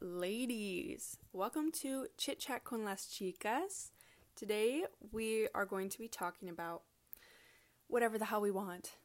ladies. 0.00 1.18
Welcome 1.32 1.72
to 1.80 2.06
Chit 2.18 2.38
Chat 2.38 2.64
con 2.64 2.84
las 2.84 3.06
Chicas. 3.06 3.90
Today 4.34 4.84
we 5.12 5.48
are 5.54 5.64
going 5.64 5.88
to 5.88 5.98
be 5.98 6.08
talking 6.08 6.48
about 6.48 6.82
whatever 7.88 8.18
the 8.18 8.26
hell 8.26 8.40
we 8.40 8.50
want. 8.50 8.96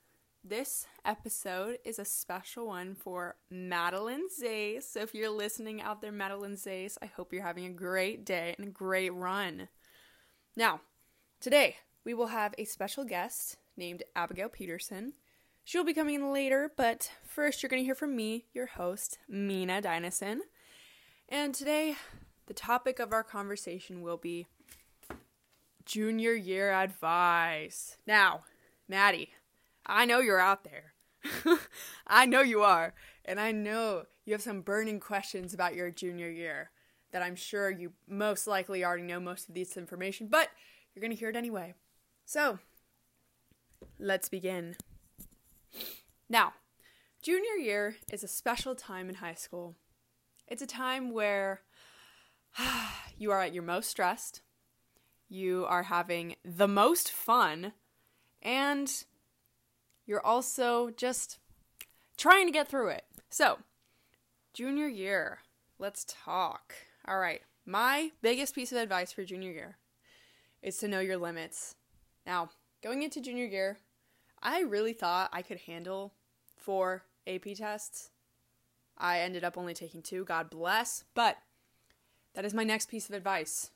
This 0.43 0.87
episode 1.05 1.77
is 1.85 1.99
a 1.99 2.05
special 2.05 2.67
one 2.67 2.95
for 2.95 3.35
Madeline 3.49 4.27
Zace. 4.29 4.83
So 4.83 5.01
if 5.01 5.13
you're 5.13 5.29
listening 5.29 5.81
out 5.81 6.01
there, 6.01 6.11
Madeline 6.11 6.55
Zace, 6.55 6.97
I 7.01 7.05
hope 7.05 7.31
you're 7.31 7.43
having 7.43 7.65
a 7.65 7.71
great 7.71 8.25
day 8.25 8.55
and 8.57 8.67
a 8.67 8.71
great 8.71 9.13
run. 9.13 9.69
Now, 10.55 10.81
today 11.39 11.77
we 12.03 12.13
will 12.13 12.27
have 12.27 12.55
a 12.57 12.65
special 12.65 13.05
guest 13.05 13.57
named 13.77 14.03
Abigail 14.15 14.49
Peterson. 14.49 15.13
She'll 15.63 15.83
be 15.83 15.93
coming 15.93 16.15
in 16.15 16.33
later, 16.33 16.71
but 16.75 17.11
first 17.23 17.61
you're 17.61 17.69
going 17.69 17.81
to 17.81 17.85
hear 17.85 17.95
from 17.95 18.15
me, 18.15 18.45
your 18.53 18.65
host, 18.65 19.19
Mina 19.29 19.81
Dynison. 19.81 20.41
And 21.33 21.55
today, 21.55 21.95
the 22.47 22.53
topic 22.53 22.99
of 22.99 23.13
our 23.13 23.23
conversation 23.23 24.01
will 24.01 24.17
be 24.17 24.47
junior 25.85 26.33
year 26.33 26.73
advice. 26.73 27.95
Now, 28.05 28.41
Maddie, 28.89 29.29
I 29.85 30.03
know 30.03 30.19
you're 30.19 30.41
out 30.41 30.65
there. 30.65 30.91
I 32.05 32.25
know 32.25 32.41
you 32.41 32.63
are. 32.63 32.93
And 33.23 33.39
I 33.39 33.53
know 33.53 34.07
you 34.25 34.33
have 34.33 34.41
some 34.41 34.59
burning 34.59 34.99
questions 34.99 35.53
about 35.53 35.73
your 35.73 35.89
junior 35.89 36.29
year 36.29 36.71
that 37.13 37.21
I'm 37.21 37.37
sure 37.37 37.71
you 37.71 37.93
most 38.09 38.45
likely 38.45 38.83
already 38.83 39.03
know 39.03 39.21
most 39.21 39.47
of 39.47 39.55
this 39.55 39.77
information, 39.77 40.27
but 40.27 40.49
you're 40.93 41.01
going 41.01 41.11
to 41.11 41.17
hear 41.17 41.29
it 41.29 41.37
anyway. 41.37 41.75
So, 42.25 42.59
let's 43.97 44.27
begin. 44.27 44.75
Now, 46.27 46.55
junior 47.23 47.55
year 47.55 47.95
is 48.11 48.21
a 48.21 48.27
special 48.27 48.75
time 48.75 49.07
in 49.07 49.15
high 49.15 49.35
school. 49.35 49.77
It's 50.51 50.61
a 50.61 50.67
time 50.67 51.13
where 51.13 51.61
you 53.17 53.31
are 53.31 53.39
at 53.39 53.53
your 53.53 53.63
most 53.63 53.89
stressed, 53.89 54.41
you 55.29 55.65
are 55.65 55.83
having 55.83 56.35
the 56.43 56.67
most 56.67 57.09
fun, 57.09 57.71
and 58.41 59.05
you're 60.05 60.25
also 60.25 60.89
just 60.89 61.39
trying 62.17 62.47
to 62.47 62.51
get 62.51 62.67
through 62.67 62.89
it. 62.89 63.05
So, 63.29 63.59
junior 64.53 64.89
year, 64.89 65.39
let's 65.79 66.05
talk. 66.05 66.73
All 67.07 67.17
right, 67.17 67.43
my 67.65 68.11
biggest 68.21 68.53
piece 68.53 68.73
of 68.73 68.77
advice 68.77 69.13
for 69.13 69.23
junior 69.23 69.51
year 69.51 69.77
is 70.61 70.75
to 70.79 70.89
know 70.89 70.99
your 70.99 71.15
limits. 71.15 71.75
Now, 72.25 72.49
going 72.83 73.03
into 73.03 73.21
junior 73.21 73.45
year, 73.45 73.77
I 74.43 74.63
really 74.63 74.91
thought 74.91 75.29
I 75.31 75.43
could 75.43 75.59
handle 75.59 76.13
four 76.57 77.05
AP 77.25 77.55
tests. 77.55 78.09
I 79.01 79.19
ended 79.19 79.43
up 79.43 79.57
only 79.57 79.73
taking 79.73 80.01
two, 80.01 80.23
God 80.23 80.49
bless. 80.49 81.03
But 81.15 81.37
that 82.35 82.45
is 82.45 82.53
my 82.53 82.63
next 82.63 82.89
piece 82.89 83.09
of 83.09 83.15
advice. 83.15 83.71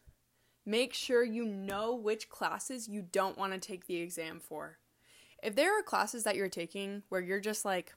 Make 0.65 0.93
sure 0.93 1.23
you 1.23 1.43
know 1.45 1.95
which 1.95 2.29
classes 2.29 2.87
you 2.87 3.01
don't 3.01 3.37
want 3.37 3.53
to 3.53 3.59
take 3.59 3.87
the 3.87 3.97
exam 3.97 4.39
for. 4.39 4.77
If 5.43 5.55
there 5.55 5.77
are 5.77 5.83
classes 5.83 6.23
that 6.23 6.35
you're 6.35 6.47
taking 6.47 7.03
where 7.09 7.21
you're 7.21 7.39
just 7.39 7.65
like, 7.65 7.93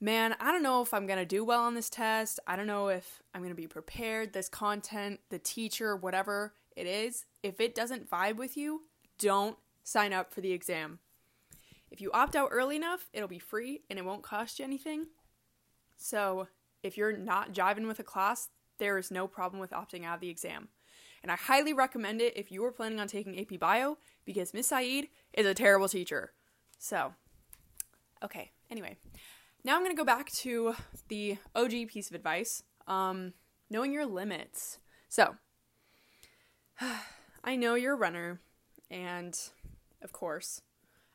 man, 0.00 0.34
I 0.40 0.50
don't 0.50 0.62
know 0.62 0.82
if 0.82 0.92
I'm 0.92 1.06
going 1.06 1.18
to 1.18 1.24
do 1.24 1.44
well 1.44 1.62
on 1.62 1.74
this 1.74 1.88
test. 1.90 2.40
I 2.46 2.56
don't 2.56 2.66
know 2.66 2.88
if 2.88 3.22
I'm 3.34 3.42
going 3.42 3.52
to 3.52 3.54
be 3.54 3.66
prepared. 3.66 4.32
This 4.32 4.48
content, 4.48 5.20
the 5.28 5.38
teacher, 5.38 5.94
whatever 5.94 6.54
it 6.74 6.86
is, 6.86 7.26
if 7.42 7.60
it 7.60 7.74
doesn't 7.74 8.10
vibe 8.10 8.36
with 8.36 8.56
you, 8.56 8.82
don't 9.18 9.56
sign 9.84 10.12
up 10.12 10.32
for 10.32 10.40
the 10.40 10.52
exam. 10.52 10.98
If 11.90 12.00
you 12.00 12.10
opt 12.12 12.36
out 12.36 12.50
early 12.52 12.76
enough, 12.76 13.08
it'll 13.12 13.28
be 13.28 13.38
free 13.38 13.82
and 13.90 13.98
it 13.98 14.04
won't 14.04 14.22
cost 14.22 14.58
you 14.58 14.64
anything. 14.64 15.06
So, 16.02 16.48
if 16.82 16.96
you're 16.96 17.16
not 17.16 17.52
jiving 17.52 17.86
with 17.86 18.00
a 18.00 18.02
class, 18.02 18.48
there 18.78 18.96
is 18.96 19.10
no 19.10 19.28
problem 19.28 19.60
with 19.60 19.70
opting 19.70 20.04
out 20.06 20.14
of 20.14 20.20
the 20.20 20.30
exam. 20.30 20.68
And 21.22 21.30
I 21.30 21.36
highly 21.36 21.74
recommend 21.74 22.22
it 22.22 22.36
if 22.38 22.50
you 22.50 22.64
are 22.64 22.72
planning 22.72 22.98
on 22.98 23.06
taking 23.06 23.38
AP 23.38 23.60
Bio 23.60 23.98
because 24.24 24.54
Miss 24.54 24.68
Saeed 24.68 25.08
is 25.34 25.44
a 25.44 25.52
terrible 25.52 25.88
teacher. 25.88 26.32
So, 26.78 27.12
okay, 28.24 28.50
anyway. 28.70 28.96
Now 29.62 29.74
I'm 29.76 29.82
going 29.82 29.94
to 29.94 30.00
go 30.00 30.06
back 30.06 30.32
to 30.32 30.74
the 31.08 31.36
OG 31.54 31.88
piece 31.88 32.08
of 32.08 32.16
advice 32.16 32.62
um, 32.86 33.34
knowing 33.68 33.92
your 33.92 34.06
limits. 34.06 34.78
So, 35.10 35.36
I 37.44 37.56
know 37.56 37.74
you're 37.74 37.92
a 37.92 37.98
runner, 37.98 38.40
and 38.90 39.38
of 40.00 40.12
course, 40.12 40.62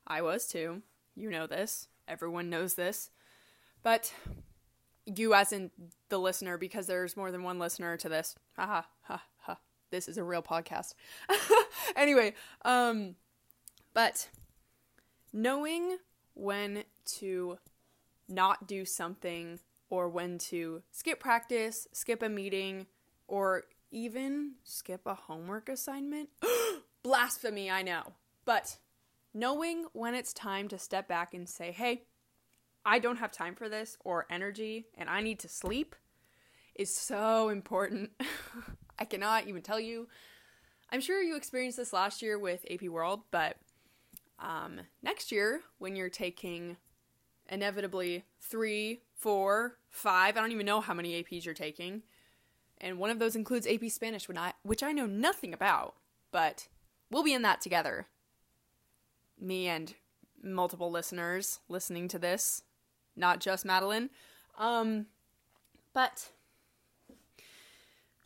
I 0.05 0.21
was 0.21 0.45
too. 0.45 0.83
You 1.15 1.31
know 1.31 1.47
this. 1.47 1.87
Everyone 2.07 2.51
knows 2.51 2.75
this. 2.75 3.09
But 3.81 4.13
you, 5.05 5.33
as 5.33 5.51
in 5.51 5.71
the 6.09 6.17
listener, 6.17 6.57
because 6.57 6.87
there's 6.87 7.15
more 7.15 7.31
than 7.31 7.43
one 7.43 7.59
listener 7.59 7.97
to 7.97 8.09
this. 8.09 8.35
Ha 8.57 8.65
ha 8.65 8.87
ha 9.01 9.23
ha. 9.37 9.57
This 9.91 10.07
is 10.07 10.17
a 10.17 10.23
real 10.23 10.41
podcast. 10.41 10.93
anyway, 11.95 12.33
um, 12.63 13.15
but 13.93 14.29
knowing 15.31 15.97
when 16.33 16.83
to 17.05 17.57
not 18.27 18.67
do 18.67 18.85
something 18.85 19.59
or 19.89 20.09
when 20.09 20.37
to 20.37 20.81
skip 20.91 21.19
practice, 21.19 21.87
skip 21.91 22.23
a 22.23 22.29
meeting, 22.29 22.87
or 23.27 23.63
even 23.91 24.53
skip 24.63 25.01
a 25.05 25.13
homework 25.13 25.69
assignment. 25.69 26.29
Blasphemy, 27.03 27.69
I 27.69 27.81
know. 27.83 28.13
But 28.45 28.77
knowing 29.33 29.85
when 29.93 30.15
it's 30.15 30.33
time 30.33 30.67
to 30.69 30.77
step 30.77 31.07
back 31.07 31.33
and 31.33 31.47
say, 31.47 31.71
hey, 31.71 32.03
I 32.85 32.99
don't 32.99 33.17
have 33.17 33.31
time 33.31 33.55
for 33.55 33.67
this 33.67 33.97
or 34.03 34.27
energy 34.29 34.85
and 34.97 35.09
I 35.09 35.21
need 35.21 35.39
to 35.39 35.49
sleep 35.49 35.95
is 36.75 36.95
so 36.95 37.49
important. 37.49 38.11
I 38.99 39.05
cannot 39.05 39.47
even 39.47 39.61
tell 39.61 39.79
you. 39.79 40.07
I'm 40.91 41.01
sure 41.01 41.21
you 41.21 41.35
experienced 41.35 41.77
this 41.77 41.93
last 41.93 42.21
year 42.21 42.37
with 42.37 42.65
AP 42.69 42.83
World, 42.83 43.21
but 43.31 43.57
um, 44.39 44.81
next 45.01 45.31
year, 45.31 45.61
when 45.79 45.95
you're 45.95 46.09
taking 46.09 46.77
inevitably 47.49 48.25
three, 48.39 49.01
four, 49.15 49.77
five, 49.89 50.37
I 50.37 50.41
don't 50.41 50.51
even 50.51 50.65
know 50.65 50.81
how 50.81 50.93
many 50.93 51.21
APs 51.23 51.43
you're 51.43 51.53
taking, 51.53 52.03
and 52.79 52.99
one 52.99 53.09
of 53.09 53.19
those 53.19 53.35
includes 53.35 53.65
AP 53.65 53.89
Spanish, 53.89 54.27
which 54.63 54.83
I 54.83 54.91
know 54.91 55.05
nothing 55.07 55.53
about, 55.53 55.95
but 56.31 56.67
we'll 57.09 57.23
be 57.23 57.33
in 57.33 57.41
that 57.41 57.61
together 57.61 58.07
me 59.39 59.67
and 59.67 59.95
multiple 60.41 60.91
listeners 60.91 61.59
listening 61.67 62.07
to 62.09 62.19
this, 62.19 62.63
not 63.15 63.39
just 63.39 63.65
Madeline. 63.65 64.09
Um, 64.57 65.07
but 65.93 66.29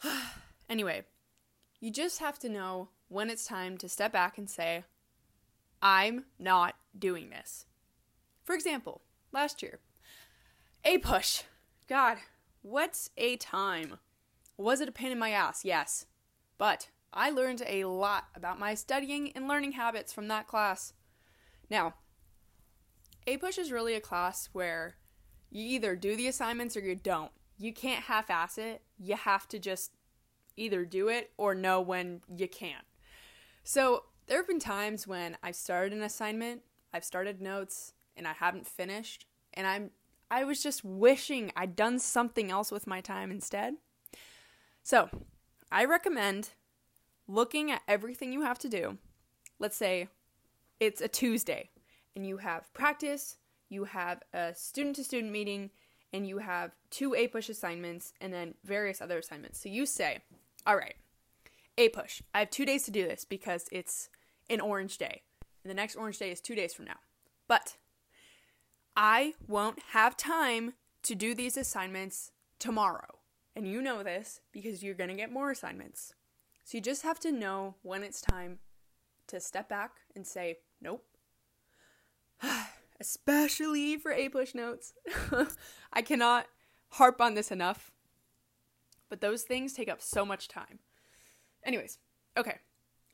anyway, 0.69 1.03
you 1.79 1.91
just 1.91 2.19
have 2.19 2.39
to 2.39 2.49
know 2.49 2.89
when 3.07 3.29
it's 3.29 3.45
time 3.45 3.77
to 3.77 3.89
step 3.89 4.11
back 4.11 4.37
and 4.37 4.49
say, 4.49 4.83
I'm 5.81 6.25
not 6.37 6.75
doing 6.97 7.29
this. 7.29 7.65
For 8.43 8.53
example, 8.53 9.01
last 9.31 9.61
year, 9.61 9.79
APUSH. 10.85 11.43
God, 11.87 12.17
what's 12.61 13.09
a 13.17 13.35
time? 13.37 13.97
Was 14.57 14.81
it 14.81 14.89
a 14.89 14.91
pain 14.91 15.11
in 15.11 15.19
my 15.19 15.31
ass? 15.31 15.65
Yes. 15.65 16.05
But 16.57 16.89
I 17.13 17.29
learned 17.29 17.63
a 17.65 17.85
lot 17.85 18.25
about 18.35 18.59
my 18.59 18.75
studying 18.75 19.31
and 19.31 19.47
learning 19.47 19.73
habits 19.73 20.13
from 20.13 20.27
that 20.27 20.47
class. 20.47 20.93
Now, 21.69 21.95
APUSH 23.29 23.59
is 23.59 23.71
really 23.71 23.93
a 23.93 24.01
class 24.01 24.49
where 24.53 24.95
you 25.51 25.63
either 25.75 25.95
do 25.95 26.15
the 26.15 26.27
assignments 26.27 26.75
or 26.75 26.79
you 26.79 26.95
don't. 26.95 27.31
You 27.59 27.71
can't 27.71 28.05
half 28.05 28.31
ass 28.31 28.57
it. 28.57 28.81
You 28.97 29.15
have 29.15 29.47
to 29.49 29.59
just 29.59 29.91
either 30.57 30.83
do 30.83 31.09
it 31.09 31.31
or 31.37 31.53
know 31.53 31.79
when 31.79 32.21
you 32.35 32.47
can't. 32.47 32.85
So, 33.63 34.05
there 34.25 34.37
have 34.37 34.47
been 34.47 34.59
times 34.59 35.07
when 35.07 35.37
I've 35.43 35.55
started 35.55 35.93
an 35.93 36.03
assignment, 36.03 36.61
I've 36.93 37.03
started 37.03 37.41
notes, 37.41 37.93
and 38.15 38.27
I 38.27 38.33
haven't 38.33 38.67
finished, 38.67 39.25
and 39.53 39.65
I'm 39.65 39.91
I 40.31 40.43
was 40.43 40.61
just 40.61 40.83
wishing 40.83 41.51
I'd 41.55 41.75
done 41.75 41.97
something 41.99 42.51
else 42.51 42.71
with 42.71 42.87
my 42.87 43.01
time 43.01 43.31
instead. 43.31 43.75
So, 44.81 45.09
I 45.71 45.85
recommend 45.85 46.49
looking 47.27 47.69
at 47.69 47.83
everything 47.87 48.33
you 48.33 48.41
have 48.41 48.59
to 48.59 48.69
do. 48.69 48.97
Let's 49.59 49.77
say 49.77 50.09
it's 50.79 51.01
a 51.01 51.07
Tuesday 51.07 51.69
and 52.19 52.27
you 52.27 52.35
have 52.35 52.73
practice, 52.73 53.37
you 53.69 53.85
have 53.85 54.21
a 54.33 54.53
student 54.53 54.97
to 54.97 55.05
student 55.05 55.31
meeting, 55.31 55.69
and 56.11 56.27
you 56.27 56.39
have 56.39 56.71
two 56.89 57.11
APUSH 57.11 57.47
assignments 57.47 58.11
and 58.19 58.33
then 58.33 58.55
various 58.65 59.01
other 59.01 59.19
assignments. 59.19 59.63
So 59.63 59.69
you 59.69 59.85
say, 59.85 60.19
all 60.67 60.75
right, 60.75 60.95
APUSH, 61.77 62.21
I 62.35 62.39
have 62.39 62.49
two 62.49 62.65
days 62.65 62.83
to 62.83 62.91
do 62.91 63.07
this 63.07 63.23
because 63.23 63.67
it's 63.71 64.09
an 64.49 64.59
orange 64.59 64.97
day. 64.97 65.21
And 65.63 65.71
the 65.71 65.75
next 65.75 65.95
orange 65.95 66.17
day 66.17 66.29
is 66.29 66.41
two 66.41 66.55
days 66.55 66.73
from 66.73 66.85
now. 66.85 66.97
But 67.47 67.77
I 68.97 69.35
won't 69.47 69.79
have 69.91 70.17
time 70.17 70.73
to 71.03 71.15
do 71.15 71.33
these 71.33 71.55
assignments 71.55 72.31
tomorrow. 72.59 73.19
And 73.55 73.65
you 73.65 73.81
know 73.81 74.03
this 74.03 74.41
because 74.51 74.83
you're 74.83 74.93
going 74.93 75.09
to 75.09 75.15
get 75.15 75.31
more 75.31 75.51
assignments. 75.51 76.15
So 76.65 76.77
you 76.77 76.81
just 76.81 77.03
have 77.03 77.21
to 77.21 77.31
know 77.31 77.75
when 77.81 78.03
it's 78.03 78.19
time 78.19 78.59
to 79.27 79.39
step 79.39 79.69
back 79.69 79.91
and 80.17 80.27
say, 80.27 80.57
Nope. 80.81 81.05
Especially 82.99 83.97
for 83.97 84.11
APUSH 84.13 84.55
notes. 84.55 84.93
I 85.93 86.01
cannot 86.01 86.47
harp 86.89 87.21
on 87.21 87.33
this 87.35 87.51
enough. 87.51 87.91
but 89.09 89.21
those 89.21 89.43
things 89.43 89.73
take 89.73 89.89
up 89.89 90.01
so 90.01 90.25
much 90.25 90.47
time. 90.47 90.79
Anyways, 91.63 91.97
okay. 92.37 92.57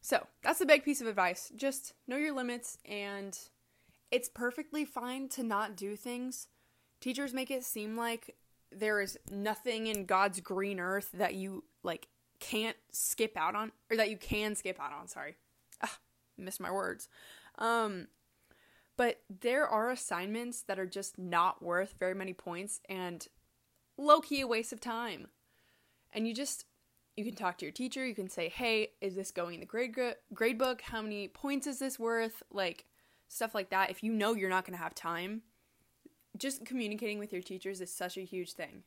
So, 0.02 0.28
that's 0.44 0.60
the 0.60 0.66
big 0.66 0.84
piece 0.84 1.02
of 1.02 1.08
advice. 1.08 1.52
Just 1.56 1.94
know 2.08 2.18
your 2.18 2.34
limits 2.34 2.78
and 2.86 3.38
it's 4.12 4.30
perfectly 4.30 4.86
fine 4.86 5.30
to 5.30 5.44
not 5.44 5.76
do 5.76 5.96
things. 5.96 6.48
Teachers 7.00 7.34
make 7.34 7.50
it 7.50 7.64
seem 7.64 7.98
like 7.98 8.36
there 8.72 9.02
is 9.02 9.18
nothing 9.32 9.88
in 9.88 10.06
God's 10.06 10.42
green 10.42 10.80
earth 10.80 11.10
that 11.14 11.34
you 11.34 11.64
like 11.84 12.08
can't 12.40 12.78
skip 12.92 13.38
out 13.38 13.56
on 13.56 13.72
or 13.90 13.98
that 13.98 14.10
you 14.10 14.18
can 14.18 14.56
skip 14.56 14.80
out 14.80 14.94
on, 14.94 15.08
sorry. 15.08 15.36
Ah, 15.82 15.98
missed 16.38 16.60
my 16.60 16.72
words. 16.72 17.08
Um 17.58 18.08
but 18.98 19.22
there 19.42 19.68
are 19.68 19.92
assignments 19.92 20.62
that 20.62 20.80
are 20.80 20.86
just 20.86 21.18
not 21.18 21.62
worth 21.62 21.96
very 22.00 22.16
many 22.16 22.34
points 22.34 22.80
and 22.90 23.28
low 23.98 24.22
key 24.22 24.42
a 24.42 24.48
waste 24.48 24.74
of 24.74 24.80
time. 24.80 25.28
And 26.14 26.28
you 26.28 26.34
just 26.34 26.66
you 27.16 27.24
can 27.24 27.36
talk 27.36 27.58
to 27.58 27.66
your 27.66 27.72
teacher, 27.72 28.06
you 28.06 28.16
can 28.16 28.30
say, 28.30 28.50
"Hey, 28.50 28.92
is 29.02 29.16
this 29.16 29.32
going 29.32 29.56
in 29.56 29.60
the 29.62 29.66
grade 29.66 29.96
grade 30.34 30.58
book? 30.58 30.82
How 30.82 31.02
many 31.02 31.28
points 31.28 31.68
is 31.68 31.80
this 31.80 32.00
worth?" 32.00 32.44
like 32.52 32.86
stuff 33.28 33.56
like 33.56 33.70
that. 33.70 33.90
If 33.90 34.04
you 34.04 34.12
know 34.12 34.34
you're 34.34 34.50
not 34.50 34.66
going 34.66 34.78
to 34.78 34.84
have 34.84 34.96
time, 34.96 35.44
just 36.38 36.66
communicating 36.66 37.20
with 37.20 37.34
your 37.34 37.42
teachers 37.42 37.82
is 37.82 37.92
such 37.92 38.18
a 38.18 38.22
huge 38.22 38.54
thing. 38.54 38.84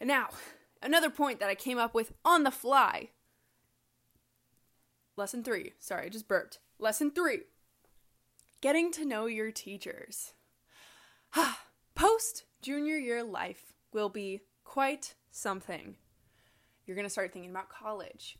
And 0.00 0.08
now, 0.08 0.30
another 0.82 1.10
point 1.10 1.40
that 1.40 1.48
I 1.48 1.54
came 1.54 1.78
up 1.78 1.94
with 1.94 2.12
on 2.24 2.42
the 2.42 2.50
fly. 2.50 3.10
Lesson 5.16 5.44
3. 5.44 5.74
Sorry, 5.78 6.06
I 6.06 6.08
just 6.08 6.26
burped. 6.26 6.58
Lesson 6.78 7.10
3 7.12 7.42
getting 8.64 8.90
to 8.90 9.04
know 9.04 9.26
your 9.26 9.50
teachers. 9.50 10.32
Post 11.94 12.44
junior 12.62 12.96
year 12.96 13.22
life 13.22 13.74
will 13.92 14.08
be 14.08 14.40
quite 14.64 15.16
something. 15.30 15.96
You're 16.86 16.94
going 16.96 17.04
to 17.04 17.10
start 17.10 17.30
thinking 17.30 17.50
about 17.50 17.68
college. 17.68 18.38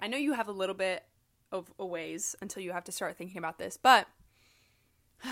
I 0.00 0.08
know 0.08 0.16
you 0.16 0.32
have 0.32 0.48
a 0.48 0.52
little 0.52 0.74
bit 0.74 1.04
of 1.52 1.70
a 1.78 1.86
ways 1.86 2.34
until 2.42 2.64
you 2.64 2.72
have 2.72 2.82
to 2.82 2.90
start 2.90 3.16
thinking 3.16 3.38
about 3.38 3.58
this, 3.58 3.76
but 3.76 4.08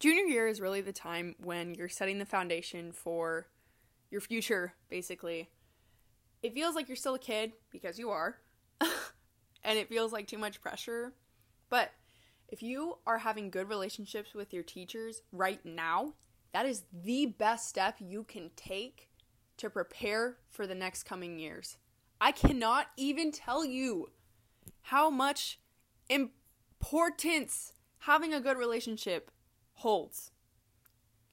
junior 0.00 0.24
year 0.24 0.48
is 0.48 0.60
really 0.60 0.80
the 0.80 0.92
time 0.92 1.36
when 1.40 1.72
you're 1.72 1.88
setting 1.88 2.18
the 2.18 2.26
foundation 2.26 2.90
for 2.90 3.46
your 4.10 4.20
future, 4.20 4.74
basically. 4.90 5.50
It 6.42 6.52
feels 6.52 6.74
like 6.74 6.88
you're 6.88 6.96
still 6.96 7.14
a 7.14 7.20
kid 7.20 7.52
because 7.70 7.96
you 7.96 8.10
are, 8.10 8.38
and 8.80 9.78
it 9.78 9.88
feels 9.88 10.12
like 10.12 10.26
too 10.26 10.36
much 10.36 10.60
pressure, 10.60 11.12
but 11.70 11.92
if 12.48 12.62
you 12.62 12.98
are 13.06 13.18
having 13.18 13.50
good 13.50 13.68
relationships 13.68 14.34
with 14.34 14.52
your 14.52 14.62
teachers 14.62 15.22
right 15.32 15.64
now, 15.64 16.14
that 16.52 16.66
is 16.66 16.84
the 16.92 17.26
best 17.26 17.68
step 17.68 17.96
you 17.98 18.24
can 18.24 18.50
take 18.56 19.10
to 19.56 19.70
prepare 19.70 20.36
for 20.48 20.66
the 20.66 20.74
next 20.74 21.04
coming 21.04 21.38
years. 21.38 21.76
I 22.20 22.32
cannot 22.32 22.88
even 22.96 23.32
tell 23.32 23.64
you 23.64 24.10
how 24.82 25.10
much 25.10 25.58
importance 26.08 27.72
having 28.00 28.32
a 28.32 28.40
good 28.40 28.56
relationship 28.56 29.30
holds. 29.74 30.30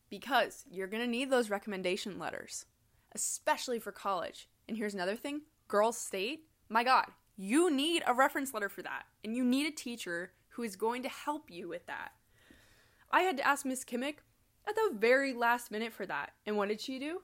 Because 0.10 0.66
you're 0.70 0.88
going 0.88 1.04
to 1.04 1.10
need 1.10 1.30
those 1.30 1.50
recommendation 1.50 2.20
letters, 2.20 2.66
especially 3.14 3.80
for 3.80 3.92
college. 3.92 4.48
And 4.68 4.78
here's 4.78 4.94
another 4.94 5.16
thing 5.16 5.42
Girls 5.68 5.98
State, 5.98 6.46
my 6.70 6.84
God, 6.84 7.06
you 7.36 7.72
need 7.72 8.04
a 8.06 8.14
reference 8.14 8.54
letter 8.54 8.70
for 8.70 8.82
that. 8.82 9.06
And 9.24 9.36
you 9.36 9.44
need 9.44 9.66
a 9.66 9.72
teacher 9.72 10.32
who 10.54 10.64
is 10.64 10.76
going 10.76 11.04
to 11.04 11.10
help 11.10 11.50
you 11.50 11.68
with 11.68 11.86
that. 11.88 12.12
I 13.12 13.22
had 13.22 13.38
to 13.38 13.48
ask 13.48 13.66
Miss 13.66 13.84
Kimmick 13.84 14.18
at 14.68 14.76
the 14.76 14.92
very 14.96 15.34
last 15.34 15.72
minute 15.72 15.94
for 15.94 16.06
that. 16.06 16.32
And 16.46 16.58
what 16.58 16.70
did 16.70 16.82
she 16.82 17.00
do? 17.00 17.22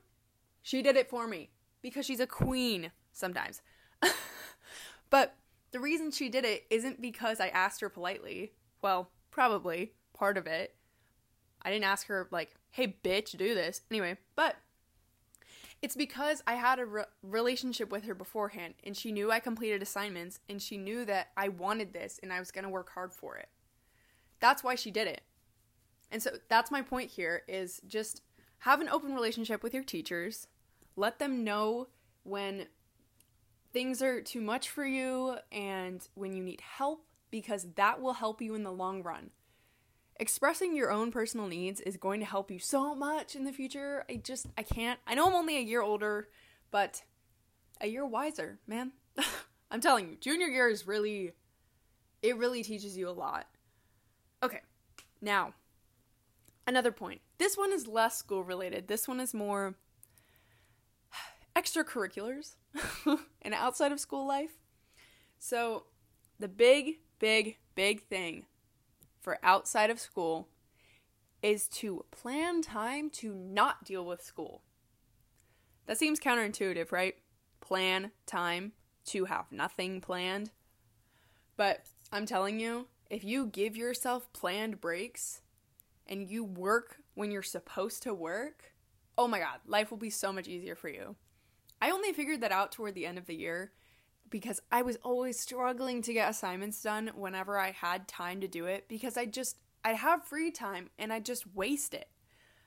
She 0.61 0.81
did 0.81 0.95
it 0.95 1.09
for 1.09 1.27
me 1.27 1.49
because 1.81 2.05
she's 2.05 2.19
a 2.19 2.27
queen 2.27 2.91
sometimes. 3.11 3.61
but 5.09 5.35
the 5.71 5.79
reason 5.79 6.11
she 6.11 6.29
did 6.29 6.45
it 6.45 6.65
isn't 6.69 7.01
because 7.01 7.39
I 7.39 7.47
asked 7.49 7.81
her 7.81 7.89
politely. 7.89 8.53
Well, 8.81 9.09
probably 9.31 9.93
part 10.13 10.37
of 10.37 10.47
it. 10.47 10.75
I 11.61 11.69
didn't 11.69 11.85
ask 11.85 12.07
her, 12.07 12.27
like, 12.31 12.55
hey, 12.71 12.97
bitch, 13.03 13.37
do 13.37 13.53
this. 13.53 13.81
Anyway, 13.91 14.17
but 14.35 14.55
it's 15.81 15.95
because 15.95 16.43
I 16.45 16.55
had 16.55 16.79
a 16.79 16.85
re- 16.85 17.03
relationship 17.23 17.91
with 17.91 18.03
her 18.03 18.13
beforehand 18.13 18.73
and 18.83 18.95
she 18.95 19.11
knew 19.11 19.31
I 19.31 19.39
completed 19.39 19.81
assignments 19.81 20.39
and 20.49 20.61
she 20.61 20.77
knew 20.77 21.05
that 21.05 21.29
I 21.37 21.49
wanted 21.49 21.93
this 21.93 22.19
and 22.21 22.33
I 22.33 22.39
was 22.39 22.51
going 22.51 22.63
to 22.63 22.69
work 22.69 22.91
hard 22.93 23.13
for 23.13 23.37
it. 23.37 23.49
That's 24.39 24.63
why 24.63 24.75
she 24.75 24.91
did 24.91 25.07
it. 25.07 25.21
And 26.11 26.21
so 26.21 26.31
that's 26.49 26.71
my 26.71 26.81
point 26.81 27.11
here 27.11 27.43
is 27.47 27.81
just 27.87 28.21
have 28.59 28.81
an 28.81 28.89
open 28.89 29.13
relationship 29.13 29.63
with 29.63 29.73
your 29.73 29.83
teachers. 29.83 30.47
Let 30.95 31.19
them 31.19 31.43
know 31.43 31.87
when 32.23 32.67
things 33.71 34.01
are 34.01 34.21
too 34.21 34.41
much 34.41 34.69
for 34.69 34.85
you 34.85 35.37
and 35.51 36.05
when 36.15 36.33
you 36.33 36.43
need 36.43 36.61
help 36.61 37.05
because 37.31 37.67
that 37.75 38.01
will 38.01 38.13
help 38.13 38.41
you 38.41 38.55
in 38.55 38.63
the 38.63 38.71
long 38.71 39.03
run 39.03 39.29
expressing 40.19 40.75
your 40.75 40.91
own 40.91 41.11
personal 41.11 41.47
needs 41.47 41.79
is 41.81 41.97
going 41.97 42.19
to 42.19 42.25
help 42.25 42.51
you 42.51 42.59
so 42.59 42.93
much 42.93 43.35
in 43.35 43.45
the 43.45 43.53
future. 43.53 44.03
I 44.09 44.17
just, 44.17 44.47
I 44.57 44.63
can't. 44.63 44.99
I 45.07 45.15
know 45.15 45.27
I'm 45.27 45.33
only 45.33 45.57
a 45.57 45.61
year 45.61 45.81
older, 45.81 46.27
but 46.71 47.03
a 47.81 47.87
year 47.87 48.05
wiser, 48.05 48.59
man. 48.67 48.91
I'm 49.71 49.81
telling 49.81 50.09
you, 50.09 50.17
junior 50.19 50.47
year 50.47 50.67
is 50.69 50.85
really, 50.85 51.31
it 52.21 52.37
really 52.37 52.63
teaches 52.63 52.97
you 52.97 53.07
a 53.07 53.11
lot. 53.11 53.47
Okay, 54.43 54.61
now, 55.21 55.53
another 56.67 56.91
point. 56.91 57.21
This 57.37 57.57
one 57.57 57.71
is 57.71 57.87
less 57.87 58.17
school 58.17 58.43
related. 58.43 58.87
This 58.87 59.07
one 59.07 59.19
is 59.19 59.33
more 59.33 59.75
extracurriculars 61.55 62.55
and 63.41 63.53
outside 63.53 63.91
of 63.91 63.99
school 63.99 64.27
life. 64.27 64.51
So, 65.37 65.85
the 66.39 66.49
big, 66.49 66.95
big, 67.19 67.57
big 67.75 68.07
thing 68.07 68.45
for 69.29 69.37
outside 69.43 69.91
of 69.91 69.99
school 69.99 70.47
is 71.43 71.67
to 71.67 72.03
plan 72.09 72.63
time 72.63 73.11
to 73.11 73.31
not 73.31 73.83
deal 73.83 74.03
with 74.03 74.23
school. 74.23 74.63
That 75.85 75.99
seems 75.99 76.19
counterintuitive, 76.19 76.91
right? 76.91 77.13
Plan 77.61 78.09
time 78.25 78.71
to 79.05 79.25
have 79.25 79.51
nothing 79.51 80.01
planned. 80.01 80.49
But 81.57 81.85
I'm 82.11 82.25
telling 82.25 82.59
you, 82.59 82.87
if 83.11 83.23
you 83.23 83.45
give 83.45 83.77
yourself 83.77 84.33
planned 84.33 84.81
breaks 84.81 85.41
and 86.07 86.27
you 86.27 86.43
work 86.43 86.97
when 87.13 87.29
you're 87.29 87.43
supposed 87.43 88.01
to 88.01 88.15
work, 88.15 88.73
oh 89.15 89.27
my 89.27 89.37
god, 89.37 89.59
life 89.67 89.91
will 89.91 89.99
be 89.99 90.09
so 90.09 90.33
much 90.33 90.47
easier 90.47 90.73
for 90.73 90.89
you. 90.89 91.15
I 91.79 91.91
only 91.91 92.13
figured 92.13 92.41
that 92.41 92.51
out 92.51 92.71
toward 92.71 92.95
the 92.95 93.05
end 93.05 93.19
of 93.19 93.27
the 93.27 93.35
year 93.35 93.73
because 94.29 94.61
I 94.71 94.81
was 94.81 94.97
always 95.03 95.39
struggling 95.39 96.01
to 96.03 96.13
get 96.13 96.29
assignments 96.29 96.81
done 96.81 97.11
whenever 97.15 97.57
I 97.57 97.71
had 97.71 98.07
time 98.07 98.41
to 98.41 98.47
do 98.47 98.65
it 98.65 98.87
because 98.87 99.17
I 99.17 99.25
just 99.25 99.57
I'd 99.83 99.97
have 99.97 100.25
free 100.25 100.51
time 100.51 100.89
and 100.97 101.11
I'd 101.11 101.25
just 101.25 101.53
waste 101.55 101.93
it. 101.93 102.09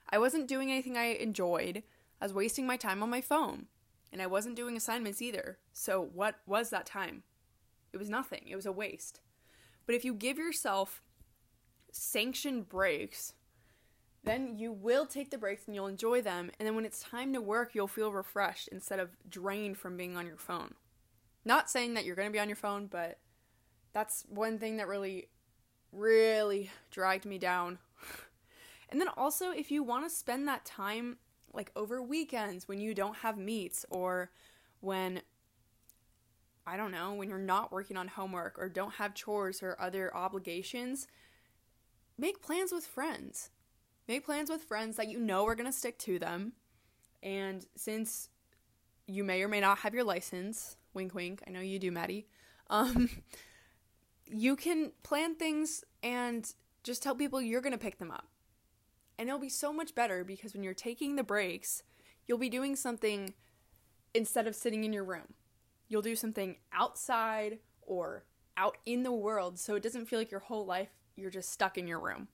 I 0.09 0.17
wasn't 0.17 0.47
doing 0.47 0.71
anything 0.71 0.97
I 0.97 1.13
enjoyed. 1.13 1.83
I 2.21 2.25
was 2.25 2.33
wasting 2.33 2.65
my 2.65 2.77
time 2.77 3.03
on 3.03 3.09
my 3.09 3.21
phone. 3.21 3.67
And 4.11 4.21
I 4.21 4.27
wasn't 4.27 4.55
doing 4.55 4.77
assignments 4.77 5.21
either. 5.21 5.57
So 5.73 6.09
what 6.13 6.35
was 6.45 6.69
that 6.69 6.85
time? 6.85 7.23
It 7.91 7.97
was 7.97 8.09
nothing. 8.09 8.43
It 8.47 8.55
was 8.55 8.67
a 8.67 8.71
waste. 8.71 9.21
But 9.85 9.95
if 9.95 10.05
you 10.05 10.13
give 10.13 10.37
yourself 10.37 11.01
sanctioned 11.91 12.69
breaks, 12.69 13.33
then 14.23 14.55
you 14.57 14.71
will 14.71 15.05
take 15.05 15.31
the 15.31 15.37
breaks 15.37 15.65
and 15.65 15.75
you'll 15.75 15.87
enjoy 15.87 16.21
them. 16.21 16.51
And 16.59 16.67
then 16.67 16.75
when 16.75 16.85
it's 16.85 17.01
time 17.01 17.33
to 17.33 17.41
work, 17.41 17.73
you'll 17.73 17.87
feel 17.87 18.11
refreshed 18.11 18.69
instead 18.69 18.99
of 18.99 19.17
drained 19.29 19.77
from 19.77 19.97
being 19.97 20.15
on 20.15 20.27
your 20.27 20.37
phone. 20.37 20.75
Not 21.45 21.69
saying 21.69 21.93
that 21.95 22.05
you're 22.05 22.15
going 22.15 22.29
to 22.29 22.33
be 22.33 22.39
on 22.39 22.49
your 22.49 22.55
phone, 22.55 22.87
but 22.87 23.19
that's 23.93 24.25
one 24.29 24.57
thing 24.59 24.77
that 24.77 24.87
really, 24.87 25.27
really 25.91 26.71
dragged 26.91 27.25
me 27.25 27.37
down. 27.37 27.79
and 28.89 28.99
then 28.99 29.09
also, 29.09 29.51
if 29.51 29.71
you 29.71 29.83
want 29.83 30.05
to 30.05 30.09
spend 30.09 30.47
that 30.47 30.65
time 30.65 31.17
like 31.53 31.71
over 31.75 32.01
weekends 32.01 32.67
when 32.67 32.79
you 32.79 32.95
don't 32.95 33.17
have 33.17 33.37
meets 33.37 33.85
or 33.89 34.31
when 34.79 35.21
I 36.65 36.77
don't 36.77 36.91
know, 36.91 37.13
when 37.13 37.29
you're 37.29 37.37
not 37.37 37.71
working 37.71 37.97
on 37.97 38.07
homework 38.07 38.57
or 38.57 38.69
don't 38.69 38.93
have 38.93 39.13
chores 39.13 39.61
or 39.61 39.75
other 39.79 40.15
obligations, 40.15 41.07
make 42.17 42.41
plans 42.41 42.71
with 42.71 42.85
friends. 42.85 43.49
Make 44.07 44.25
plans 44.25 44.49
with 44.49 44.63
friends 44.63 44.97
that 44.97 45.09
you 45.09 45.19
know 45.19 45.45
are 45.45 45.55
going 45.55 45.69
to 45.69 45.77
stick 45.77 45.97
to 45.99 46.19
them. 46.19 46.53
And 47.21 47.65
since 47.75 48.29
you 49.07 49.23
may 49.23 49.41
or 49.43 49.47
may 49.47 49.59
not 49.59 49.79
have 49.79 49.93
your 49.93 50.03
license, 50.03 50.77
wink 50.93 51.13
wink, 51.13 51.43
I 51.47 51.51
know 51.51 51.61
you 51.61 51.79
do, 51.79 51.91
Maddie. 51.91 52.27
Um 52.69 53.09
you 54.25 54.55
can 54.55 54.91
plan 55.03 55.35
things 55.35 55.83
and 56.01 56.53
just 56.83 57.03
tell 57.03 57.15
people 57.15 57.41
you're 57.41 57.61
going 57.61 57.73
to 57.73 57.77
pick 57.77 57.99
them 57.99 58.11
up. 58.11 58.27
And 59.17 59.29
it'll 59.29 59.39
be 59.39 59.49
so 59.49 59.71
much 59.73 59.95
better 59.95 60.23
because 60.23 60.53
when 60.53 60.63
you're 60.63 60.73
taking 60.73 61.15
the 61.15 61.23
breaks, 61.23 61.83
you'll 62.25 62.37
be 62.37 62.49
doing 62.49 62.75
something 62.75 63.33
instead 64.13 64.47
of 64.47 64.55
sitting 64.55 64.83
in 64.83 64.93
your 64.93 65.03
room. 65.03 65.33
You'll 65.87 66.01
do 66.01 66.15
something 66.15 66.57
outside 66.71 67.59
or 67.81 68.25
out 68.57 68.77
in 68.85 69.03
the 69.03 69.11
world 69.11 69.59
so 69.59 69.75
it 69.75 69.83
doesn't 69.83 70.05
feel 70.05 70.19
like 70.19 70.31
your 70.31 70.39
whole 70.41 70.65
life 70.65 70.89
you're 71.15 71.29
just 71.29 71.51
stuck 71.51 71.77
in 71.77 71.87
your 71.87 71.99
room. 71.99 72.27